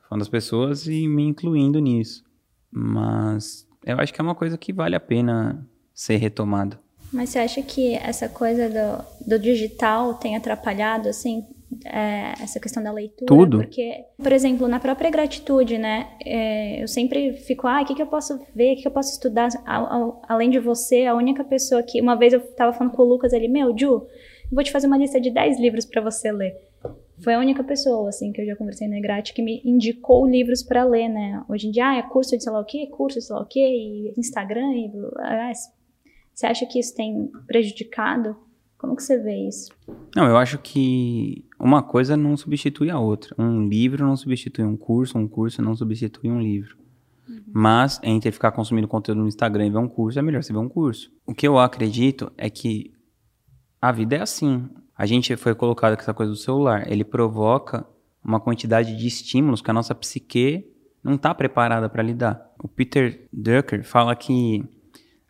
Tô 0.00 0.08
falando 0.08 0.20
das 0.20 0.28
pessoas 0.28 0.86
e 0.86 1.08
me 1.08 1.24
incluindo 1.24 1.78
nisso. 1.78 2.24
Mas 2.70 3.66
eu 3.84 3.98
acho 3.98 4.12
que 4.12 4.20
é 4.20 4.24
uma 4.24 4.34
coisa 4.34 4.56
que 4.56 4.72
vale 4.72 4.94
a 4.94 5.00
pena 5.00 5.66
ser 5.92 6.16
retomada. 6.16 6.78
Mas 7.12 7.30
você 7.30 7.38
acha 7.38 7.62
que 7.62 7.94
essa 7.94 8.28
coisa 8.28 8.68
do, 8.68 9.26
do 9.26 9.38
digital 9.38 10.14
tem 10.14 10.36
atrapalhado, 10.36 11.08
assim, 11.08 11.46
é, 11.84 12.32
essa 12.42 12.58
questão 12.60 12.82
da 12.82 12.90
leitura? 12.92 13.26
Tudo. 13.26 13.58
Porque, 13.58 14.04
por 14.16 14.32
exemplo, 14.32 14.66
na 14.68 14.80
própria 14.80 15.10
gratitude, 15.10 15.78
né? 15.78 16.08
é, 16.24 16.82
eu 16.82 16.88
sempre 16.88 17.34
fico, 17.34 17.66
ah, 17.66 17.82
o 17.82 17.84
que, 17.84 17.94
que 17.94 18.02
eu 18.02 18.06
posso 18.06 18.38
ver, 18.54 18.72
o 18.72 18.76
que, 18.76 18.82
que 18.82 18.88
eu 18.88 18.92
posso 18.92 19.12
estudar? 19.12 19.48
A- 19.66 19.78
a- 19.78 20.12
além 20.28 20.50
de 20.50 20.58
você, 20.58 21.04
a 21.06 21.14
única 21.14 21.44
pessoa 21.44 21.82
que... 21.82 22.00
Uma 22.00 22.14
vez 22.16 22.32
eu 22.32 22.40
tava 22.54 22.72
falando 22.72 22.92
com 22.94 23.02
o 23.02 23.06
Lucas, 23.06 23.32
ele, 23.32 23.48
meu, 23.48 23.76
Ju, 23.76 23.86
eu 23.86 24.08
vou 24.50 24.62
te 24.64 24.72
fazer 24.72 24.86
uma 24.86 24.96
lista 24.98 25.20
de 25.20 25.30
10 25.30 25.60
livros 25.60 25.84
pra 25.84 26.00
você 26.00 26.32
ler. 26.32 26.56
Foi 27.20 27.34
a 27.34 27.38
única 27.40 27.64
pessoa, 27.64 28.08
assim, 28.08 28.30
que 28.32 28.40
eu 28.40 28.46
já 28.46 28.54
conversei 28.54 28.86
no 28.86 28.94
Egrat 28.94 29.32
que 29.34 29.42
me 29.42 29.60
indicou 29.64 30.24
livros 30.26 30.62
pra 30.62 30.84
ler, 30.84 31.08
né? 31.08 31.42
Hoje 31.48 31.66
em 31.66 31.70
dia, 31.72 31.88
ah, 31.88 31.96
é 31.96 32.02
curso 32.02 32.36
de 32.36 32.42
sei 32.44 32.52
lá 32.52 32.60
o 32.60 32.64
quê, 32.64 32.86
curso 32.86 33.18
de 33.18 33.24
sei 33.24 33.34
lá 33.34 33.42
o 33.42 33.46
quê, 33.46 33.58
e 33.60 34.14
Instagram, 34.16 34.72
e... 34.74 34.88
blá, 34.88 35.10
blá. 35.10 35.52
Você 36.32 36.46
acha 36.46 36.64
que 36.66 36.78
isso 36.78 36.94
tem 36.94 37.28
prejudicado? 37.48 38.36
Como 38.78 38.94
que 38.94 39.02
você 39.02 39.18
vê 39.18 39.48
isso? 39.48 39.72
Não, 40.14 40.28
eu 40.28 40.36
acho 40.36 40.56
que 40.58 41.44
uma 41.58 41.82
coisa 41.82 42.16
não 42.16 42.36
substitui 42.36 42.90
a 42.90 42.98
outra. 42.98 43.34
Um 43.38 43.68
livro 43.68 44.06
não 44.06 44.16
substitui 44.16 44.64
um 44.64 44.76
curso, 44.76 45.18
um 45.18 45.26
curso 45.26 45.60
não 45.60 45.74
substitui 45.74 46.30
um 46.30 46.40
livro. 46.40 46.76
Mas 47.52 48.00
entre 48.02 48.30
ficar 48.30 48.52
consumindo 48.52 48.88
conteúdo 48.88 49.20
no 49.20 49.28
Instagram 49.28 49.66
e 49.66 49.70
ver 49.70 49.78
um 49.78 49.88
curso, 49.88 50.18
é 50.18 50.22
melhor 50.22 50.42
você 50.42 50.52
ver 50.52 50.58
um 50.58 50.68
curso. 50.68 51.10
O 51.26 51.34
que 51.34 51.46
eu 51.46 51.58
acredito 51.58 52.32
é 52.36 52.48
que 52.48 52.92
a 53.80 53.92
vida 53.92 54.16
é 54.16 54.22
assim. 54.22 54.68
A 54.96 55.06
gente 55.06 55.36
foi 55.36 55.54
colocado 55.54 55.94
com 55.94 56.02
essa 56.02 56.14
coisa 56.14 56.32
do 56.32 56.38
celular. 56.38 56.90
Ele 56.90 57.04
provoca 57.04 57.86
uma 58.24 58.40
quantidade 58.40 58.96
de 58.96 59.06
estímulos 59.06 59.60
que 59.60 59.70
a 59.70 59.74
nossa 59.74 59.94
psique 59.94 60.64
não 61.02 61.14
está 61.14 61.34
preparada 61.34 61.88
para 61.88 62.02
lidar. 62.02 62.50
O 62.62 62.68
Peter 62.68 63.28
Drucker 63.32 63.84
fala 63.84 64.14
que 64.14 64.64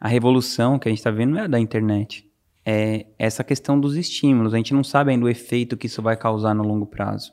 a 0.00 0.08
revolução 0.08 0.78
que 0.78 0.88
a 0.88 0.90
gente 0.90 0.98
está 0.98 1.10
vendo 1.10 1.32
não 1.32 1.40
é 1.40 1.44
a 1.44 1.48
da 1.48 1.58
internet 1.58 2.27
é 2.70 3.06
essa 3.18 3.42
questão 3.42 3.80
dos 3.80 3.96
estímulos. 3.96 4.52
A 4.52 4.58
gente 4.58 4.74
não 4.74 4.84
sabe 4.84 5.10
ainda 5.10 5.24
o 5.24 5.28
efeito 5.30 5.74
que 5.74 5.86
isso 5.86 6.02
vai 6.02 6.18
causar 6.18 6.54
no 6.54 6.62
longo 6.62 6.84
prazo. 6.84 7.32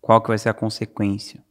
Qual 0.00 0.18
que 0.18 0.28
vai 0.28 0.38
ser 0.38 0.48
a 0.48 0.54
consequência. 0.54 1.44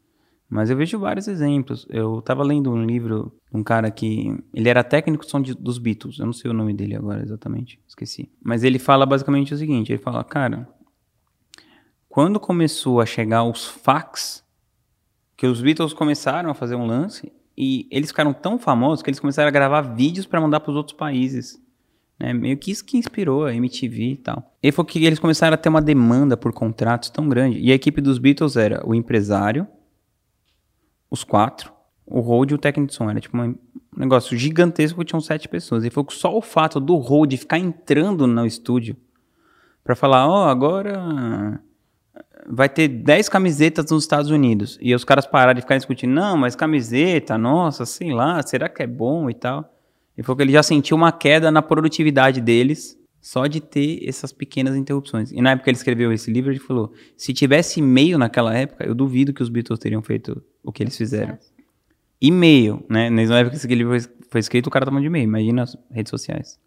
Mas 0.49 0.71
eu 0.71 0.75
vejo 0.75 0.97
vários 0.97 1.27
exemplos. 1.27 1.85
Eu 1.87 2.17
estava 2.17 2.41
lendo 2.41 2.71
um 2.71 2.83
livro 2.83 3.31
de 3.51 3.59
um 3.59 3.63
cara 3.63 3.91
que... 3.91 4.35
Ele 4.51 4.67
era 4.67 4.83
técnico 4.83 5.23
de 5.23 5.29
som 5.29 5.39
de- 5.39 5.53
dos 5.53 5.77
Beatles. 5.77 6.17
Eu 6.17 6.25
não 6.25 6.33
sei 6.33 6.49
o 6.49 6.53
nome 6.53 6.73
dele 6.73 6.95
agora 6.95 7.21
exatamente. 7.21 7.79
Esqueci. 7.87 8.27
Mas 8.43 8.63
ele 8.63 8.79
fala 8.79 9.05
basicamente 9.05 9.53
o 9.53 9.57
seguinte. 9.57 9.91
Ele 9.91 10.01
fala, 10.01 10.23
cara... 10.23 10.67
Quando 12.07 12.39
começou 12.39 12.99
a 12.99 13.05
chegar 13.05 13.43
os 13.43 13.67
fax... 13.67 14.43
Que 15.37 15.45
os 15.45 15.61
Beatles 15.61 15.93
começaram 15.93 16.49
a 16.49 16.55
fazer 16.55 16.73
um 16.73 16.87
lance... 16.87 17.31
E 17.55 17.87
eles 17.91 18.09
ficaram 18.09 18.33
tão 18.33 18.57
famosos 18.57 19.03
que 19.03 19.09
eles 19.09 19.19
começaram 19.19 19.49
a 19.49 19.51
gravar 19.51 19.81
vídeos 19.81 20.25
para 20.25 20.39
mandar 20.39 20.61
para 20.61 20.71
os 20.71 20.77
outros 20.77 20.95
países 20.95 21.61
né? 22.19 22.33
Meio 22.33 22.57
que 22.57 22.71
isso 22.71 22.83
que 22.83 22.97
inspirou 22.97 23.45
a 23.45 23.53
MTV 23.53 24.03
e 24.03 24.17
tal. 24.17 24.55
E 24.61 24.71
foi 24.71 24.85
que 24.85 25.05
eles 25.05 25.19
começaram 25.19 25.53
a 25.53 25.57
ter 25.57 25.69
uma 25.69 25.81
demanda 25.81 26.35
por 26.35 26.51
contratos 26.51 27.09
tão 27.09 27.29
grande. 27.29 27.59
E 27.59 27.71
a 27.71 27.75
equipe 27.75 28.01
dos 28.01 28.17
Beatles 28.17 28.57
era 28.57 28.85
o 28.85 28.93
empresário, 28.93 29.65
os 31.09 31.23
quatro, 31.23 31.71
o 32.05 32.19
Hold 32.19 32.51
e 32.51 32.53
o 32.55 32.57
técnico 32.57 32.89
de 32.89 32.95
som. 32.95 33.09
Era 33.09 33.21
tipo 33.21 33.37
um 33.37 33.55
negócio 33.95 34.37
gigantesco 34.37 34.99
que 34.99 35.05
tinham 35.05 35.21
sete 35.21 35.47
pessoas. 35.47 35.85
E 35.85 35.89
foi 35.89 36.03
só 36.09 36.35
o 36.35 36.41
fato 36.41 36.79
do 36.79 36.95
Hold 36.97 37.33
ficar 37.37 37.57
entrando 37.57 38.27
no 38.27 38.45
estúdio 38.45 38.97
pra 39.83 39.95
falar, 39.95 40.27
ó, 40.27 40.47
agora 40.49 41.61
vai 42.47 42.67
ter 42.67 42.87
10 42.87 43.29
camisetas 43.29 43.89
nos 43.91 44.03
Estados 44.03 44.29
Unidos. 44.29 44.77
E 44.81 44.93
os 44.93 45.05
caras 45.05 45.25
pararam 45.25 45.53
de 45.53 45.61
ficar 45.61 45.77
discutindo, 45.77 46.11
não, 46.11 46.35
mas 46.35 46.55
camiseta, 46.55 47.37
nossa, 47.37 47.85
sei 47.85 48.11
lá, 48.11 48.41
será 48.41 48.67
que 48.67 48.83
é 48.83 48.87
bom 48.87 49.29
e 49.29 49.33
tal. 49.33 49.78
E 50.19 50.23
foi 50.23 50.35
que 50.35 50.41
ele 50.41 50.51
já 50.51 50.61
sentiu 50.61 50.97
uma 50.97 51.13
queda 51.13 51.49
na 51.49 51.61
produtividade 51.61 52.41
deles 52.41 52.99
só 53.21 53.47
de 53.47 53.61
ter 53.61 54.05
essas 54.05 54.33
pequenas 54.33 54.75
interrupções. 54.75 55.31
E 55.31 55.41
na 55.41 55.51
época 55.51 55.63
que 55.63 55.69
ele 55.69 55.77
escreveu 55.77 56.11
esse 56.11 56.29
livro, 56.29 56.51
ele 56.51 56.59
falou: 56.59 56.91
se 57.15 57.33
tivesse 57.33 57.79
e-mail 57.79 58.17
naquela 58.17 58.53
época, 58.53 58.85
eu 58.85 58.93
duvido 58.93 59.33
que 59.33 59.41
os 59.41 59.47
Beatles 59.47 59.79
teriam 59.79 60.01
feito 60.01 60.43
o 60.61 60.73
que 60.73 60.83
eles 60.83 60.97
fizeram. 60.97 61.37
E-mail, 62.21 62.83
né? 62.89 63.09
Na 63.09 63.21
época 63.21 63.51
que 63.51 63.55
esse 63.55 63.67
livro 63.73 63.97
foi- 64.29 64.41
escrito, 64.41 64.67
o 64.67 64.69
cara 64.69 64.85
tava 64.85 64.99
de 64.99 65.07
e-mail. 65.07 65.23
Imagina 65.23 65.63
as 65.63 65.77
redes 65.89 66.09
sociais. 66.09 66.59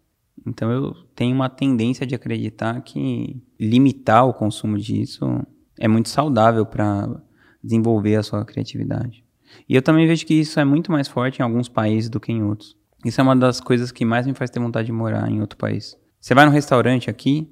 Então 0.47 0.71
eu 0.71 0.95
tenho 1.15 1.35
uma 1.35 1.47
tendência 1.47 2.07
de 2.07 2.15
acreditar 2.15 2.81
que 2.81 3.39
limitar 3.59 4.27
o 4.27 4.33
consumo 4.33 4.79
disso 4.79 5.45
é 5.79 5.87
muito 5.87 6.09
saudável 6.09 6.65
para 6.65 7.21
desenvolver 7.63 8.15
a 8.15 8.23
sua 8.23 8.43
criatividade. 8.43 9.23
E 9.69 9.75
eu 9.75 9.81
também 9.83 10.07
vejo 10.07 10.25
que 10.25 10.33
isso 10.33 10.59
é 10.59 10.65
muito 10.65 10.91
mais 10.91 11.07
forte 11.07 11.37
em 11.37 11.43
alguns 11.43 11.69
países 11.69 12.09
do 12.09 12.19
que 12.19 12.31
em 12.31 12.41
outros. 12.41 12.75
Isso 13.03 13.19
é 13.19 13.23
uma 13.23 13.35
das 13.35 13.59
coisas 13.59 13.91
que 13.91 14.05
mais 14.05 14.25
me 14.25 14.33
faz 14.33 14.49
ter 14.49 14.59
vontade 14.59 14.85
de 14.85 14.91
morar 14.91 15.29
em 15.29 15.41
outro 15.41 15.57
país. 15.57 15.97
Você 16.19 16.33
vai 16.33 16.45
num 16.45 16.51
restaurante 16.51 17.09
aqui, 17.09 17.51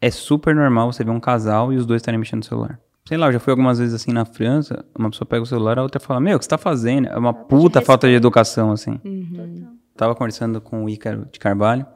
é 0.00 0.10
super 0.10 0.54
normal 0.54 0.92
você 0.92 1.02
ver 1.02 1.10
um 1.10 1.20
casal 1.20 1.72
e 1.72 1.76
os 1.76 1.86
dois 1.86 2.00
estarem 2.00 2.18
mexendo 2.18 2.40
no 2.40 2.44
celular. 2.44 2.78
sei 3.06 3.16
lá, 3.16 3.28
eu 3.28 3.32
já 3.32 3.40
fui 3.40 3.50
algumas 3.50 3.78
vezes 3.78 3.94
assim 3.94 4.12
na 4.12 4.24
França, 4.24 4.84
uma 4.98 5.10
pessoa 5.10 5.26
pega 5.26 5.42
o 5.42 5.46
celular, 5.46 5.78
a 5.78 5.82
outra 5.82 6.00
fala, 6.00 6.20
meu, 6.20 6.36
o 6.36 6.38
que 6.38 6.44
você 6.44 6.50
tá 6.50 6.58
fazendo? 6.58 7.08
É 7.08 7.16
uma 7.16 7.32
puta 7.32 7.80
falta 7.80 8.06
de 8.06 8.14
educação, 8.14 8.72
assim. 8.72 9.00
Uhum. 9.04 9.76
Tava 9.96 10.14
conversando 10.14 10.60
com 10.60 10.84
o 10.84 10.88
Ícaro 10.88 11.26
de 11.30 11.38
Carvalho, 11.38 11.86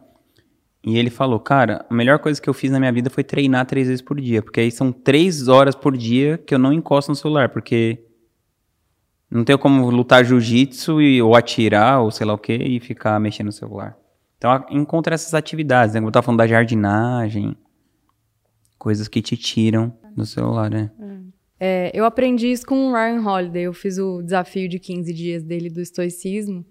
e 0.84 0.96
ele 0.96 1.10
falou, 1.10 1.40
cara, 1.40 1.84
a 1.90 1.94
melhor 1.94 2.18
coisa 2.18 2.40
que 2.40 2.48
eu 2.48 2.54
fiz 2.54 2.70
na 2.70 2.78
minha 2.78 2.92
vida 2.92 3.10
foi 3.10 3.24
treinar 3.24 3.66
três 3.66 3.88
vezes 3.88 4.00
por 4.00 4.20
dia, 4.20 4.40
porque 4.40 4.60
aí 4.60 4.70
são 4.70 4.92
três 4.92 5.48
horas 5.48 5.74
por 5.74 5.96
dia 5.96 6.38
que 6.38 6.54
eu 6.54 6.58
não 6.58 6.72
encosto 6.72 7.10
no 7.10 7.16
celular, 7.16 7.48
porque 7.50 8.06
não 9.30 9.44
tenho 9.44 9.58
como 9.58 9.88
lutar 9.90 10.24
jiu-jitsu 10.24 11.00
e- 11.02 11.20
ou 11.22 11.34
atirar, 11.34 12.00
ou 12.02 12.10
sei 12.10 12.26
lá 12.26 12.34
o 12.34 12.38
que, 12.38 12.52
e 12.54 12.80
ficar 12.80 13.18
mexendo 13.20 13.46
no 13.46 13.52
celular. 13.52 13.96
Então, 14.36 14.64
encontra 14.70 15.14
essas 15.14 15.34
atividades, 15.34 15.94
né? 15.94 16.00
Como 16.00 16.08
eu 16.08 16.12
tava 16.12 16.24
falando 16.24 16.38
da 16.38 16.46
jardinagem, 16.46 17.56
coisas 18.78 19.08
que 19.08 19.20
te 19.20 19.36
tiram 19.36 19.92
do 20.16 20.24
celular, 20.24 20.70
né? 20.70 20.90
É, 21.60 21.90
eu 21.92 22.04
aprendi 22.04 22.46
isso 22.50 22.64
com 22.64 22.88
o 22.88 22.92
Ryan 22.92 23.20
Holiday. 23.20 23.64
Eu 23.64 23.72
fiz 23.72 23.98
o 23.98 24.22
desafio 24.22 24.68
de 24.68 24.78
15 24.78 25.12
dias 25.12 25.42
dele 25.42 25.68
do 25.68 25.80
estoicismo. 25.80 26.64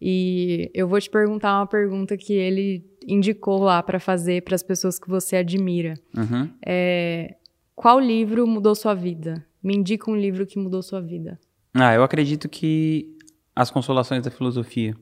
E 0.00 0.70
eu 0.74 0.88
vou 0.88 0.98
te 1.00 1.08
perguntar 1.10 1.58
uma 1.58 1.66
pergunta 1.66 2.16
que 2.16 2.32
ele 2.32 2.84
indicou 3.06 3.58
lá 3.62 3.82
para 3.82 4.00
fazer 4.00 4.42
para 4.42 4.54
as 4.54 4.62
pessoas 4.62 4.98
que 4.98 5.08
você 5.08 5.36
admira. 5.36 5.94
Uhum. 6.16 6.50
É, 6.64 7.36
qual 7.74 8.00
livro 8.00 8.46
mudou 8.46 8.74
sua 8.74 8.94
vida? 8.94 9.44
Me 9.62 9.76
indica 9.76 10.10
um 10.10 10.16
livro 10.16 10.46
que 10.46 10.58
mudou 10.58 10.82
sua 10.82 11.00
vida. 11.00 11.38
Ah, 11.74 11.94
eu 11.94 12.02
acredito 12.02 12.48
que 12.48 13.16
As 13.54 13.70
Consolações 13.70 14.22
da 14.22 14.30
Filosofia 14.30 14.94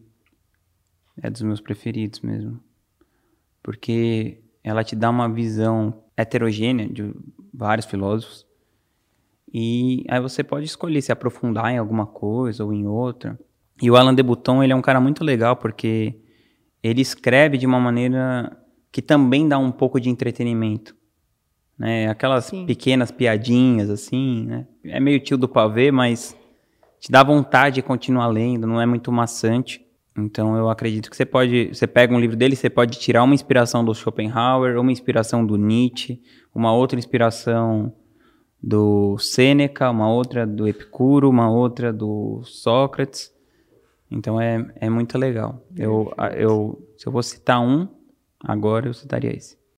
é 1.22 1.30
dos 1.30 1.42
meus 1.42 1.60
preferidos 1.60 2.20
mesmo. 2.20 2.60
Porque 3.62 4.40
ela 4.62 4.84
te 4.84 4.94
dá 4.94 5.10
uma 5.10 5.28
visão 5.28 6.02
heterogênea 6.16 6.88
de 6.88 7.12
vários 7.52 7.86
filósofos. 7.86 8.46
E 9.52 10.04
aí 10.08 10.20
você 10.20 10.44
pode 10.44 10.66
escolher 10.66 11.02
se 11.02 11.10
aprofundar 11.10 11.72
em 11.72 11.78
alguma 11.78 12.06
coisa 12.06 12.64
ou 12.64 12.72
em 12.72 12.86
outra. 12.86 13.38
E 13.82 13.90
o 13.90 13.96
Alan 13.96 14.14
de 14.14 14.22
Botton, 14.22 14.62
ele 14.62 14.72
é 14.72 14.76
um 14.76 14.82
cara 14.82 15.00
muito 15.00 15.24
legal 15.24 15.56
porque 15.56 16.20
ele 16.82 17.00
escreve 17.00 17.58
de 17.58 17.66
uma 17.66 17.80
maneira 17.80 18.56
que 18.92 19.02
também 19.02 19.48
dá 19.48 19.58
um 19.58 19.72
pouco 19.72 20.00
de 20.00 20.08
entretenimento. 20.08 20.94
Né? 21.78 22.08
Aquelas 22.08 22.46
Sim. 22.46 22.66
pequenas 22.66 23.10
piadinhas, 23.10 23.88
assim, 23.88 24.44
né? 24.46 24.66
É 24.84 25.00
meio 25.00 25.18
tio 25.20 25.38
do 25.38 25.48
pavê, 25.48 25.90
mas 25.90 26.36
te 27.00 27.10
dá 27.10 27.22
vontade 27.24 27.76
de 27.76 27.82
continuar 27.82 28.26
lendo, 28.28 28.66
não 28.66 28.80
é 28.80 28.84
muito 28.84 29.10
maçante. 29.10 29.84
Então 30.16 30.56
eu 30.56 30.68
acredito 30.68 31.08
que 31.08 31.16
você 31.16 31.24
pode, 31.24 31.68
você 31.72 31.86
pega 31.86 32.14
um 32.14 32.20
livro 32.20 32.36
dele, 32.36 32.54
você 32.54 32.68
pode 32.68 32.98
tirar 32.98 33.22
uma 33.22 33.34
inspiração 33.34 33.82
do 33.82 33.94
Schopenhauer, 33.94 34.78
uma 34.78 34.92
inspiração 34.92 35.44
do 35.44 35.56
Nietzsche, 35.56 36.20
uma 36.54 36.72
outra 36.74 36.98
inspiração 36.98 37.92
do 38.62 39.16
Sêneca, 39.18 39.90
uma 39.90 40.12
outra 40.12 40.46
do 40.46 40.68
Epicuro, 40.68 41.30
uma 41.30 41.50
outra 41.50 41.90
do 41.90 42.42
Sócrates. 42.44 43.32
Então 44.10 44.38
é, 44.38 44.70
é 44.76 44.90
muito 44.90 45.16
legal. 45.16 45.64
Eu, 45.74 46.12
eu, 46.36 46.86
se 46.98 47.06
eu 47.06 47.12
vou 47.12 47.22
citar 47.22 47.62
um, 47.62 47.88
agora 48.44 48.88
eu 48.88 48.94
citaria 48.94 49.34
esse. 49.34 49.59